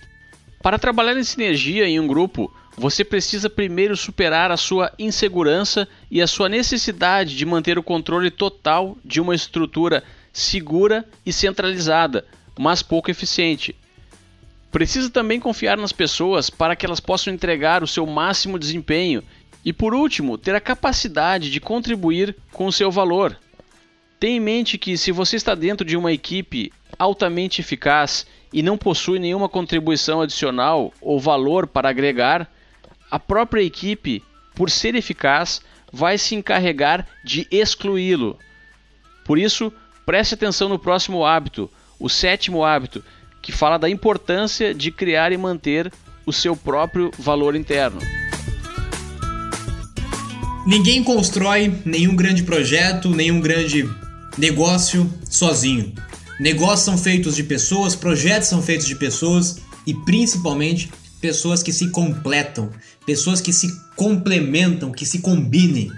Para 0.63 0.79
trabalhar 0.79 1.17
em 1.17 1.23
sinergia 1.25 1.85
em 1.85 1.99
um 1.99 2.07
grupo, 2.07 2.49
você 2.77 3.03
precisa 3.03 3.49
primeiro 3.49 3.97
superar 3.97 4.51
a 4.51 4.57
sua 4.57 4.89
insegurança 4.97 5.85
e 6.09 6.21
a 6.21 6.27
sua 6.27 6.47
necessidade 6.47 7.35
de 7.35 7.45
manter 7.45 7.77
o 7.77 7.83
controle 7.83 8.31
total 8.31 8.97
de 9.03 9.19
uma 9.19 9.35
estrutura 9.35 10.01
segura 10.31 11.05
e 11.25 11.33
centralizada, 11.33 12.25
mas 12.57 12.81
pouco 12.81 13.11
eficiente. 13.11 13.75
Precisa 14.71 15.09
também 15.09 15.39
confiar 15.39 15.77
nas 15.77 15.91
pessoas 15.91 16.49
para 16.49 16.75
que 16.75 16.85
elas 16.85 16.99
possam 16.99 17.33
entregar 17.33 17.81
o 17.81 17.87
seu 17.87 18.05
máximo 18.05 18.59
desempenho 18.59 19.23
e, 19.63 19.71
por 19.71 19.93
último, 19.93 20.37
ter 20.37 20.53
a 20.53 20.61
capacidade 20.61 21.49
de 21.49 21.59
contribuir 21.59 22.35
com 22.51 22.67
o 22.67 22.71
seu 22.71 22.91
valor. 22.91 23.37
Tenha 24.19 24.37
em 24.37 24.39
mente 24.39 24.77
que, 24.77 24.97
se 24.97 25.11
você 25.11 25.35
está 25.35 25.55
dentro 25.55 25.85
de 25.85 25.97
uma 25.97 26.11
equipe 26.11 26.71
altamente 26.99 27.61
eficaz 27.61 28.25
e 28.51 28.61
não 28.61 28.77
possui 28.77 29.19
nenhuma 29.19 29.49
contribuição 29.49 30.21
adicional 30.21 30.93
ou 31.01 31.19
valor 31.19 31.67
para 31.67 31.89
agregar, 31.89 32.49
a 33.09 33.19
própria 33.19 33.61
equipe, 33.61 34.23
por 34.53 34.69
ser 34.69 34.95
eficaz, 34.95 35.61
vai 35.91 36.17
se 36.17 36.35
encarregar 36.35 37.07
de 37.23 37.47
excluí-lo. 37.49 38.37
Por 39.23 39.39
isso, 39.39 39.71
preste 40.05 40.35
atenção 40.35 40.69
no 40.69 40.79
próximo 40.79 41.25
hábito, 41.25 41.69
o 42.05 42.09
sétimo 42.09 42.63
hábito, 42.63 43.03
que 43.41 43.51
fala 43.51 43.79
da 43.79 43.89
importância 43.89 44.75
de 44.75 44.91
criar 44.91 45.31
e 45.31 45.37
manter 45.37 45.91
o 46.23 46.31
seu 46.31 46.55
próprio 46.55 47.09
valor 47.17 47.55
interno. 47.55 47.99
Ninguém 50.67 51.03
constrói 51.03 51.73
nenhum 51.83 52.15
grande 52.15 52.43
projeto, 52.43 53.09
nenhum 53.09 53.41
grande 53.41 53.89
negócio 54.37 55.11
sozinho. 55.27 55.95
Negócios 56.39 56.81
são 56.81 56.95
feitos 56.95 57.35
de 57.35 57.43
pessoas, 57.43 57.95
projetos 57.95 58.49
são 58.49 58.61
feitos 58.61 58.85
de 58.85 58.95
pessoas 58.95 59.59
e 59.87 59.91
principalmente 60.05 60.91
pessoas 61.19 61.63
que 61.63 61.73
se 61.73 61.89
completam, 61.89 62.69
pessoas 63.03 63.41
que 63.41 63.51
se 63.51 63.67
complementam, 63.95 64.91
que 64.91 65.07
se 65.07 65.19
combinem 65.19 65.91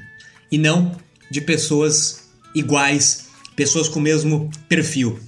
e 0.50 0.58
não 0.58 0.96
de 1.30 1.42
pessoas 1.42 2.30
iguais, 2.56 3.26
pessoas 3.58 3.90
com 3.90 4.00
o 4.00 4.02
mesmo 4.02 4.50
perfil. 4.70 5.27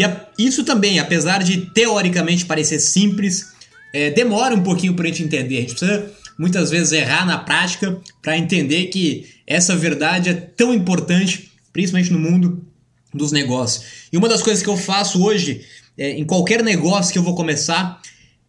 E 0.00 0.04
a, 0.04 0.26
isso 0.38 0.64
também, 0.64 0.98
apesar 0.98 1.42
de 1.42 1.58
teoricamente 1.74 2.46
parecer 2.46 2.80
simples, 2.80 3.52
é, 3.92 4.08
demora 4.08 4.54
um 4.54 4.62
pouquinho 4.62 4.94
para 4.94 5.04
a 5.04 5.08
gente 5.08 5.24
entender. 5.24 5.58
A 5.58 5.60
gente 5.60 5.74
precisa 5.74 6.10
muitas 6.38 6.70
vezes 6.70 6.92
errar 6.92 7.26
na 7.26 7.36
prática 7.36 8.00
para 8.22 8.38
entender 8.38 8.86
que 8.86 9.26
essa 9.46 9.76
verdade 9.76 10.30
é 10.30 10.32
tão 10.32 10.72
importante, 10.72 11.52
principalmente 11.70 12.10
no 12.10 12.18
mundo 12.18 12.64
dos 13.12 13.30
negócios. 13.30 13.84
E 14.10 14.16
uma 14.16 14.26
das 14.26 14.42
coisas 14.42 14.62
que 14.62 14.70
eu 14.70 14.76
faço 14.78 15.22
hoje, 15.22 15.66
é, 15.98 16.12
em 16.12 16.24
qualquer 16.24 16.62
negócio 16.62 17.12
que 17.12 17.18
eu 17.18 17.22
vou 17.22 17.34
começar, 17.34 18.00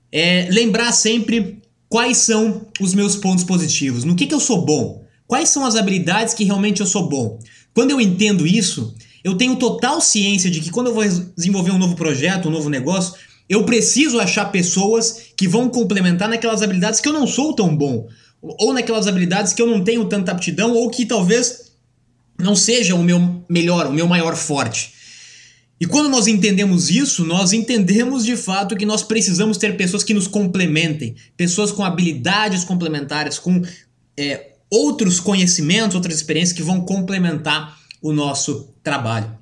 é 0.10 0.48
lembrar 0.50 0.94
sempre 0.94 1.60
quais 1.90 2.16
são 2.16 2.66
os 2.80 2.94
meus 2.94 3.18
pontos 3.18 3.44
positivos, 3.44 4.06
no 4.06 4.16
que, 4.16 4.26
que 4.26 4.34
eu 4.34 4.40
sou 4.40 4.64
bom, 4.66 5.04
quais 5.28 5.50
são 5.50 5.66
as 5.66 5.76
habilidades 5.76 6.34
que 6.34 6.46
realmente 6.46 6.80
eu 6.80 6.88
sou 6.88 7.10
bom. 7.10 7.38
Quando 7.74 7.92
eu 7.92 8.00
entendo 8.00 8.48
isso, 8.48 8.96
eu 9.24 9.36
tenho 9.36 9.56
total 9.56 10.02
ciência 10.02 10.50
de 10.50 10.60
que 10.60 10.72
quando 10.72 10.88
eu 10.88 10.94
vou 10.94 11.04
desenvolver 11.36 11.72
um 11.72 11.78
novo 11.78 11.96
projeto, 11.96 12.48
um 12.48 12.52
novo 12.52 12.70
negócio, 12.70 13.14
eu 13.48 13.66
preciso 13.66 14.20
achar 14.20 14.46
pessoas 14.46 15.26
que 15.36 15.48
vão 15.48 15.70
complementar 15.70 16.30
naquelas 16.30 16.62
habilidades 16.62 17.00
que 17.00 17.10
eu 17.10 17.14
não 17.14 17.28
sou 17.28 17.54
tão 17.54 17.76
bom, 17.76 18.08
ou 18.42 18.74
naquelas 18.74 19.08
habilidades 19.08 19.54
que 19.54 19.62
eu 19.62 19.68
não 19.68 19.84
tenho 19.84 20.06
tanta 20.06 20.32
aptidão, 20.32 20.74
ou 20.74 20.90
que 20.90 21.06
talvez 21.06 21.72
não 22.40 22.56
seja 22.56 22.96
o 22.96 23.04
meu 23.04 23.44
melhor, 23.50 23.88
o 23.88 23.94
meu 23.94 24.08
maior 24.08 24.36
forte. 24.36 24.94
E 25.80 25.86
quando 25.86 26.10
nós 26.10 26.28
entendemos 26.28 26.90
isso, 26.90 27.26
nós 27.26 27.54
entendemos 27.54 28.24
de 28.24 28.38
fato 28.38 28.76
que 28.76 28.86
nós 28.86 29.02
precisamos 29.02 29.58
ter 29.58 29.76
pessoas 29.76 30.04
que 30.04 30.14
nos 30.14 30.28
complementem, 30.28 31.16
pessoas 31.36 31.72
com 31.72 31.84
habilidades 31.84 32.64
complementares, 32.64 33.40
com 33.40 33.62
é, 34.16 34.52
outros 34.70 35.20
conhecimentos, 35.20 35.96
outras 35.96 36.16
experiências 36.16 36.56
que 36.56 36.64
vão 36.64 36.82
complementar 36.82 37.81
o 38.02 38.12
nosso 38.12 38.74
trabalho. 38.84 39.38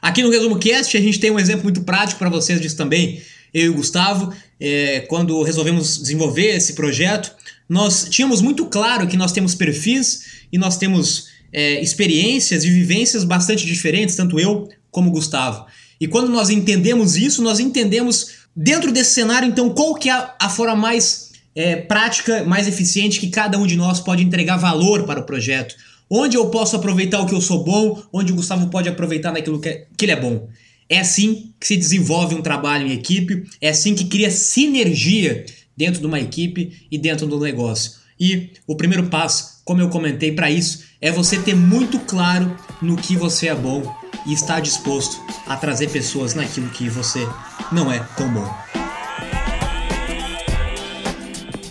Aqui 0.00 0.22
no 0.22 0.30
Resumo 0.30 0.58
Cast 0.58 0.96
a 0.96 1.00
gente 1.00 1.18
tem 1.18 1.30
um 1.30 1.38
exemplo 1.38 1.64
muito 1.64 1.82
prático 1.82 2.18
para 2.18 2.28
vocês 2.28 2.60
disso 2.60 2.76
também. 2.76 3.20
Eu 3.52 3.66
e 3.66 3.68
o 3.70 3.74
Gustavo, 3.74 4.32
é, 4.60 5.00
quando 5.08 5.42
resolvemos 5.42 5.98
desenvolver 5.98 6.56
esse 6.56 6.74
projeto, 6.74 7.34
nós 7.68 8.06
tínhamos 8.08 8.40
muito 8.40 8.66
claro 8.66 9.06
que 9.06 9.16
nós 9.16 9.32
temos 9.32 9.54
perfis 9.54 10.44
e 10.52 10.58
nós 10.58 10.76
temos 10.76 11.28
é, 11.52 11.80
experiências 11.80 12.64
e 12.64 12.70
vivências 12.70 13.24
bastante 13.24 13.64
diferentes, 13.64 14.14
tanto 14.14 14.38
eu 14.38 14.68
como 14.90 15.08
o 15.08 15.12
Gustavo. 15.12 15.66
E 16.00 16.06
quando 16.06 16.28
nós 16.28 16.50
entendemos 16.50 17.16
isso, 17.16 17.42
nós 17.42 17.58
entendemos 17.58 18.46
dentro 18.54 18.92
desse 18.92 19.14
cenário, 19.14 19.48
então, 19.48 19.70
qual 19.70 19.94
que 19.94 20.08
é 20.08 20.30
a, 20.38 20.48
forma 20.48 20.76
mais 20.76 21.30
é, 21.54 21.76
prática, 21.76 22.44
mais 22.44 22.68
eficiente 22.68 23.18
que 23.18 23.28
cada 23.28 23.58
um 23.58 23.66
de 23.66 23.76
nós 23.76 24.00
pode 24.00 24.22
entregar 24.22 24.56
valor 24.56 25.04
para 25.04 25.20
o 25.20 25.24
projeto. 25.24 25.74
Onde 26.08 26.36
eu 26.36 26.48
posso 26.50 26.76
aproveitar 26.76 27.20
o 27.20 27.26
que 27.26 27.34
eu 27.34 27.40
sou 27.40 27.64
bom, 27.64 28.02
onde 28.12 28.32
o 28.32 28.36
Gustavo 28.36 28.68
pode 28.68 28.88
aproveitar 28.88 29.32
naquilo 29.32 29.60
que, 29.60 29.68
é, 29.68 29.86
que 29.96 30.04
ele 30.04 30.12
é 30.12 30.20
bom. 30.20 30.48
É 30.88 31.00
assim 31.00 31.52
que 31.58 31.66
se 31.66 31.76
desenvolve 31.76 32.34
um 32.34 32.42
trabalho 32.42 32.86
em 32.86 32.92
equipe, 32.92 33.44
é 33.60 33.70
assim 33.70 33.94
que 33.94 34.04
cria 34.04 34.30
sinergia 34.30 35.44
dentro 35.76 36.00
de 36.00 36.06
uma 36.06 36.20
equipe 36.20 36.86
e 36.90 36.96
dentro 36.96 37.26
do 37.26 37.40
negócio. 37.40 37.92
E 38.18 38.50
o 38.66 38.76
primeiro 38.76 39.08
passo, 39.08 39.60
como 39.64 39.80
eu 39.80 39.88
comentei 39.88 40.32
para 40.32 40.50
isso, 40.50 40.84
é 41.00 41.10
você 41.10 41.38
ter 41.38 41.54
muito 41.54 41.98
claro 42.00 42.56
no 42.80 42.96
que 42.96 43.16
você 43.16 43.48
é 43.48 43.54
bom 43.54 43.82
e 44.26 44.32
está 44.32 44.60
disposto 44.60 45.20
a 45.46 45.56
trazer 45.56 45.90
pessoas 45.90 46.34
naquilo 46.34 46.70
que 46.70 46.88
você 46.88 47.26
não 47.72 47.92
é 47.92 47.98
tão 48.16 48.32
bom. 48.32 48.85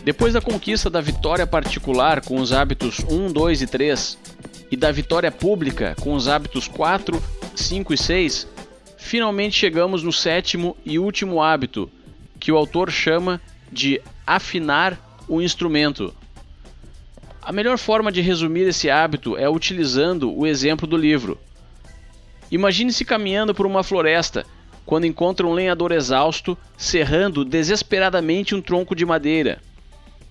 Depois 0.06 0.34
da 0.34 0.40
conquista 0.40 0.88
da 0.88 1.02
vitória 1.02 1.48
particular 1.48 2.22
com 2.22 2.40
os 2.40 2.54
hábitos 2.54 3.00
1, 3.10 3.34
2 3.34 3.64
e 3.64 3.66
3 3.66 4.20
e 4.70 4.78
da 4.78 4.92
vitória 4.92 5.32
pública 5.32 5.96
com 6.00 6.14
os 6.14 6.28
hábitos 6.28 6.68
4, 6.68 7.20
5 7.56 7.92
e 7.92 7.98
6, 7.98 8.48
finalmente 9.00 9.58
chegamos 9.58 10.04
no 10.04 10.14
sétimo 10.14 10.78
e 10.86 11.00
último 11.00 11.42
hábito, 11.42 11.90
que 12.40 12.52
o 12.52 12.56
autor 12.56 12.92
chama 12.92 13.42
de 13.72 14.00
afinar 14.28 14.96
o 15.28 15.42
instrumento. 15.42 16.14
A 17.42 17.52
melhor 17.52 17.80
forma 17.80 18.12
de 18.12 18.22
resumir 18.22 18.68
esse 18.68 18.92
hábito 18.92 19.36
é 19.36 19.50
utilizando 19.50 20.32
o 20.32 20.46
exemplo 20.46 20.86
do 20.86 20.96
livro. 20.96 21.36
Imagine-se 22.52 23.04
caminhando 23.04 23.56
por 23.56 23.66
uma 23.66 23.82
floresta 23.82 24.46
quando 24.86 25.08
encontra 25.08 25.48
um 25.48 25.54
lenhador 25.54 25.92
exausto 25.92 26.56
serrando 26.78 27.44
desesperadamente 27.44 28.54
um 28.54 28.62
tronco 28.62 28.96
de 28.96 29.04
madeira. 29.04 29.60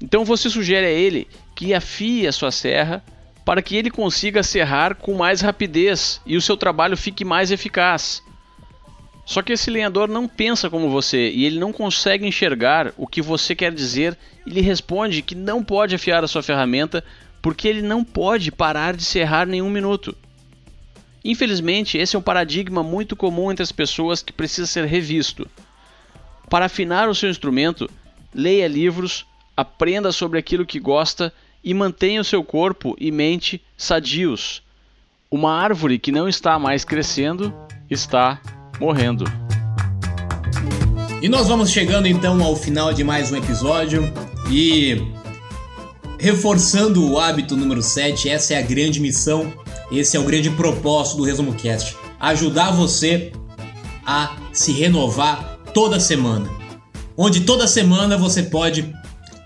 Então 0.04 0.22
você 0.22 0.50
sugere 0.50 0.84
a 0.84 0.90
ele 0.90 1.26
que 1.54 1.72
afie 1.72 2.26
a 2.26 2.32
sua 2.32 2.50
serra 2.50 3.02
para 3.42 3.62
que 3.62 3.74
ele 3.74 3.90
consiga 3.90 4.42
serrar 4.42 4.94
com 4.96 5.14
mais 5.14 5.40
rapidez 5.40 6.20
e 6.26 6.36
o 6.36 6.42
seu 6.42 6.58
trabalho 6.58 6.94
fique 6.94 7.24
mais 7.24 7.50
eficaz. 7.50 8.22
Só 9.24 9.40
que 9.40 9.54
esse 9.54 9.70
lenhador 9.70 10.06
não 10.06 10.28
pensa 10.28 10.68
como 10.68 10.90
você 10.90 11.30
e 11.30 11.46
ele 11.46 11.58
não 11.58 11.72
consegue 11.72 12.26
enxergar 12.26 12.92
o 12.98 13.06
que 13.06 13.22
você 13.22 13.54
quer 13.54 13.72
dizer 13.72 14.14
e 14.46 14.50
lhe 14.50 14.60
responde 14.60 15.22
que 15.22 15.34
não 15.34 15.64
pode 15.64 15.94
afiar 15.94 16.22
a 16.22 16.28
sua 16.28 16.42
ferramenta 16.42 17.02
porque 17.40 17.66
ele 17.66 17.80
não 17.80 18.04
pode 18.04 18.52
parar 18.52 18.94
de 18.94 19.04
serrar 19.06 19.46
nenhum 19.46 19.70
minuto. 19.70 20.14
Infelizmente, 21.24 21.96
esse 21.96 22.14
é 22.14 22.18
um 22.18 22.22
paradigma 22.22 22.82
muito 22.82 23.16
comum 23.16 23.50
entre 23.50 23.62
as 23.62 23.72
pessoas 23.72 24.22
que 24.22 24.34
precisa 24.34 24.66
ser 24.66 24.84
revisto. 24.84 25.48
Para 26.50 26.66
afinar 26.66 27.08
o 27.08 27.14
seu 27.14 27.30
instrumento, 27.30 27.88
leia 28.34 28.68
livros, 28.68 29.24
aprenda 29.56 30.12
sobre 30.12 30.38
aquilo 30.38 30.66
que 30.66 30.80
gosta 30.80 31.32
e 31.62 31.72
mantenha 31.72 32.20
o 32.20 32.24
seu 32.24 32.44
corpo 32.44 32.94
e 32.98 33.10
mente 33.10 33.62
sadios. 33.76 34.62
Uma 35.30 35.52
árvore 35.52 35.98
que 35.98 36.12
não 36.12 36.28
está 36.28 36.58
mais 36.58 36.84
crescendo 36.84 37.54
está 37.90 38.40
morrendo. 38.80 39.24
E 41.22 41.28
nós 41.28 41.48
vamos 41.48 41.70
chegando 41.70 42.06
então 42.06 42.42
ao 42.42 42.54
final 42.54 42.92
de 42.92 43.02
mais 43.02 43.32
um 43.32 43.36
episódio 43.36 44.12
e 44.50 45.00
reforçando 46.18 47.10
o 47.10 47.18
hábito 47.18 47.56
número 47.56 47.82
7, 47.82 48.28
essa 48.28 48.54
é 48.54 48.58
a 48.58 48.62
grande 48.62 49.00
missão, 49.00 49.52
esse 49.90 50.16
é 50.16 50.20
o 50.20 50.24
grande 50.24 50.50
propósito 50.50 51.18
do 51.18 51.24
Resumo 51.24 51.54
Cast, 51.54 51.96
ajudar 52.20 52.72
você 52.72 53.32
a 54.06 54.36
se 54.52 54.72
renovar 54.72 55.58
toda 55.72 55.98
semana. 55.98 56.48
Onde 57.16 57.40
toda 57.40 57.66
semana 57.66 58.18
você 58.18 58.42
pode 58.42 58.92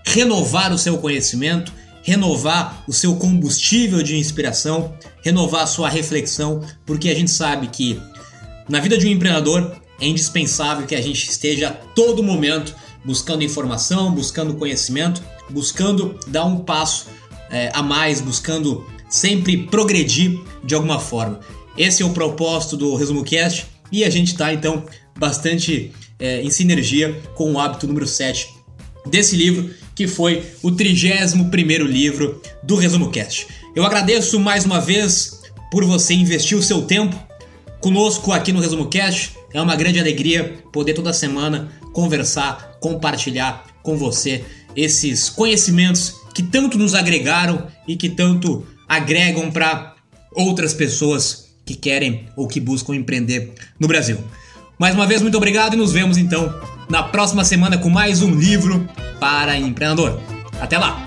renovar 0.09 0.73
o 0.73 0.77
seu 0.77 0.97
conhecimento, 0.97 1.71
renovar 2.01 2.83
o 2.87 2.93
seu 2.93 3.15
combustível 3.15 4.01
de 4.01 4.17
inspiração, 4.17 4.93
renovar 5.23 5.63
a 5.63 5.67
sua 5.67 5.87
reflexão, 5.87 6.61
porque 6.85 7.09
a 7.09 7.15
gente 7.15 7.29
sabe 7.29 7.67
que 7.67 8.01
na 8.67 8.79
vida 8.79 8.97
de 8.97 9.05
um 9.05 9.11
empreendedor 9.11 9.79
é 10.01 10.07
indispensável 10.07 10.87
que 10.87 10.95
a 10.95 11.01
gente 11.01 11.29
esteja 11.29 11.69
a 11.69 11.71
todo 11.71 12.23
momento 12.23 12.75
buscando 13.05 13.43
informação, 13.43 14.11
buscando 14.11 14.55
conhecimento, 14.55 15.21
buscando 15.49 16.19
dar 16.27 16.45
um 16.45 16.59
passo 16.59 17.07
é, 17.51 17.71
a 17.73 17.83
mais, 17.83 18.19
buscando 18.19 18.85
sempre 19.09 19.57
progredir 19.57 20.39
de 20.63 20.73
alguma 20.73 20.99
forma. 20.99 21.39
Esse 21.77 22.01
é 22.01 22.05
o 22.05 22.11
propósito 22.11 22.75
do 22.75 22.95
Resumo 22.95 23.23
Cast 23.23 23.67
e 23.91 24.03
a 24.03 24.09
gente 24.09 24.31
está 24.31 24.53
então 24.53 24.83
bastante 25.17 25.91
é, 26.17 26.41
em 26.41 26.49
sinergia 26.49 27.21
com 27.35 27.53
o 27.53 27.59
hábito 27.59 27.87
número 27.87 28.07
7 28.07 28.49
desse 29.05 29.35
livro 29.35 29.69
que 29.99 30.07
foi 30.07 30.45
o 30.63 30.71
31 30.71 31.85
livro 31.85 32.41
do 32.63 32.77
Resumo 32.77 33.11
Cast. 33.11 33.47
Eu 33.75 33.83
agradeço 33.83 34.39
mais 34.39 34.63
uma 34.63 34.79
vez 34.79 35.41
por 35.69 35.83
você 35.83 36.13
investir 36.13 36.57
o 36.57 36.63
seu 36.63 36.83
tempo 36.83 37.21
conosco 37.81 38.31
aqui 38.31 38.53
no 38.53 38.61
Resumo 38.61 38.87
Cast. 38.87 39.33
É 39.53 39.61
uma 39.61 39.75
grande 39.75 39.99
alegria 39.99 40.57
poder 40.71 40.93
toda 40.93 41.11
semana 41.11 41.69
conversar, 41.91 42.77
compartilhar 42.79 43.65
com 43.83 43.97
você 43.97 44.45
esses 44.73 45.29
conhecimentos 45.29 46.13
que 46.33 46.43
tanto 46.43 46.77
nos 46.77 46.95
agregaram 46.95 47.67
e 47.85 47.97
que 47.97 48.07
tanto 48.07 48.65
agregam 48.87 49.51
para 49.51 49.95
outras 50.33 50.73
pessoas 50.73 51.49
que 51.65 51.75
querem 51.75 52.25
ou 52.37 52.47
que 52.47 52.61
buscam 52.61 52.95
empreender 52.95 53.51
no 53.77 53.85
Brasil. 53.85 54.17
Mais 54.79 54.95
uma 54.95 55.05
vez, 55.05 55.21
muito 55.21 55.35
obrigado 55.35 55.73
e 55.73 55.77
nos 55.77 55.91
vemos 55.91 56.17
então 56.17 56.57
na 56.89 57.03
próxima 57.03 57.43
semana 57.43 57.77
com 57.77 57.89
mais 57.89 58.21
um 58.21 58.33
livro 58.33 58.87
para 59.19 59.57
empreendedor. 59.57 60.19
Até 60.59 60.77
lá! 60.77 60.97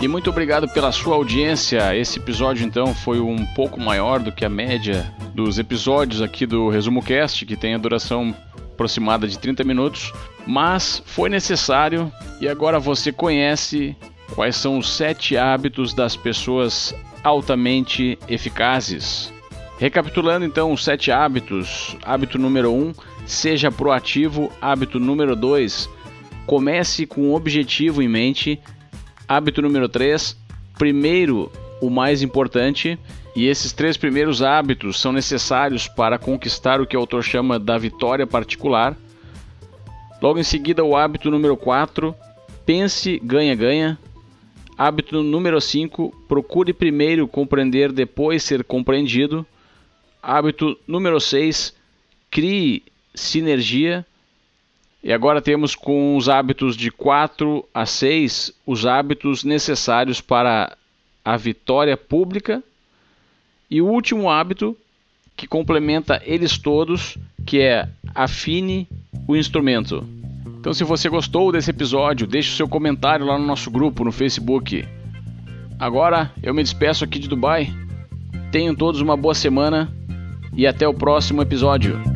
E 0.00 0.08
muito 0.08 0.30
obrigado 0.30 0.68
pela 0.68 0.92
sua 0.92 1.16
audiência. 1.16 1.96
Esse 1.96 2.18
episódio 2.18 2.64
então 2.64 2.94
foi 2.94 3.18
um 3.18 3.44
pouco 3.54 3.80
maior 3.80 4.20
do 4.20 4.30
que 4.30 4.44
a 4.44 4.48
média 4.48 5.12
dos 5.34 5.58
episódios 5.58 6.22
aqui 6.22 6.46
do 6.46 6.68
Resumo 6.68 7.02
Cast, 7.02 7.44
que 7.44 7.56
tem 7.56 7.74
a 7.74 7.78
duração 7.78 8.34
aproximada 8.72 9.26
de 9.26 9.38
30 9.38 9.64
minutos, 9.64 10.12
mas 10.46 11.02
foi 11.06 11.30
necessário 11.30 12.12
e 12.40 12.46
agora 12.46 12.78
você 12.78 13.10
conhece 13.10 13.96
quais 14.34 14.54
são 14.56 14.78
os 14.78 14.94
sete 14.94 15.36
hábitos 15.36 15.94
das 15.94 16.14
pessoas 16.14 16.94
altamente 17.24 18.18
eficazes. 18.28 19.32
Recapitulando 19.78 20.44
então 20.44 20.72
os 20.72 20.84
sete 20.84 21.10
hábitos: 21.10 21.96
hábito 22.02 22.38
número 22.38 22.72
um, 22.72 22.92
seja 23.26 23.70
proativo. 23.70 24.50
Hábito 24.60 24.98
número 24.98 25.36
dois, 25.36 25.88
comece 26.46 27.06
com 27.06 27.22
um 27.22 27.34
objetivo 27.34 28.00
em 28.00 28.08
mente. 28.08 28.58
Hábito 29.28 29.60
número 29.60 29.88
3, 29.88 30.36
primeiro 30.78 31.50
o 31.80 31.90
mais 31.90 32.22
importante, 32.22 32.98
e 33.34 33.46
esses 33.46 33.72
três 33.72 33.96
primeiros 33.96 34.40
hábitos 34.40 35.00
são 35.00 35.12
necessários 35.12 35.88
para 35.88 36.18
conquistar 36.18 36.80
o 36.80 36.86
que 36.86 36.96
o 36.96 37.00
autor 37.00 37.22
chama 37.22 37.58
da 37.58 37.76
vitória 37.76 38.26
particular. 38.26 38.96
Logo 40.22 40.38
em 40.38 40.44
seguida, 40.44 40.82
o 40.84 40.96
hábito 40.96 41.30
número 41.30 41.56
4, 41.56 42.14
pense, 42.64 43.18
ganha, 43.22 43.54
ganha. 43.54 43.98
Hábito 44.78 45.22
número 45.22 45.60
5, 45.60 46.14
procure 46.28 46.72
primeiro 46.72 47.26
compreender, 47.26 47.92
depois 47.92 48.42
ser 48.42 48.62
compreendido. 48.62 49.44
Hábito 50.22 50.78
número 50.86 51.20
6, 51.20 51.74
crie 52.30 52.84
sinergia. 53.16 54.06
E 55.02 55.12
agora 55.12 55.42
temos 55.42 55.74
com 55.74 56.16
os 56.16 56.28
hábitos 56.28 56.76
de 56.76 56.90
4 56.90 57.64
a 57.74 57.84
6 57.84 58.52
os 58.64 58.86
hábitos 58.86 59.42
necessários 59.42 60.20
para 60.20 60.76
a 61.24 61.36
vitória 61.36 61.96
pública. 61.96 62.62
E 63.68 63.82
o 63.82 63.86
último 63.86 64.30
hábito 64.30 64.76
que 65.36 65.46
complementa 65.46 66.22
eles 66.24 66.56
todos, 66.56 67.18
que 67.44 67.60
é 67.60 67.88
afine 68.14 68.88
o 69.28 69.36
instrumento. 69.36 70.06
Então, 70.58 70.72
se 70.72 70.82
você 70.82 71.08
gostou 71.08 71.52
desse 71.52 71.70
episódio, 71.70 72.26
deixe 72.26 72.50
o 72.50 72.56
seu 72.56 72.68
comentário 72.68 73.26
lá 73.26 73.38
no 73.38 73.46
nosso 73.46 73.70
grupo 73.70 74.04
no 74.04 74.10
Facebook. 74.10 74.84
Agora 75.78 76.32
eu 76.42 76.54
me 76.54 76.62
despeço 76.62 77.04
aqui 77.04 77.18
de 77.18 77.28
Dubai. 77.28 77.72
Tenham 78.50 78.74
todos 78.74 79.00
uma 79.00 79.16
boa 79.16 79.34
semana 79.34 79.92
e 80.56 80.66
até 80.66 80.88
o 80.88 80.94
próximo 80.94 81.42
episódio. 81.42 82.15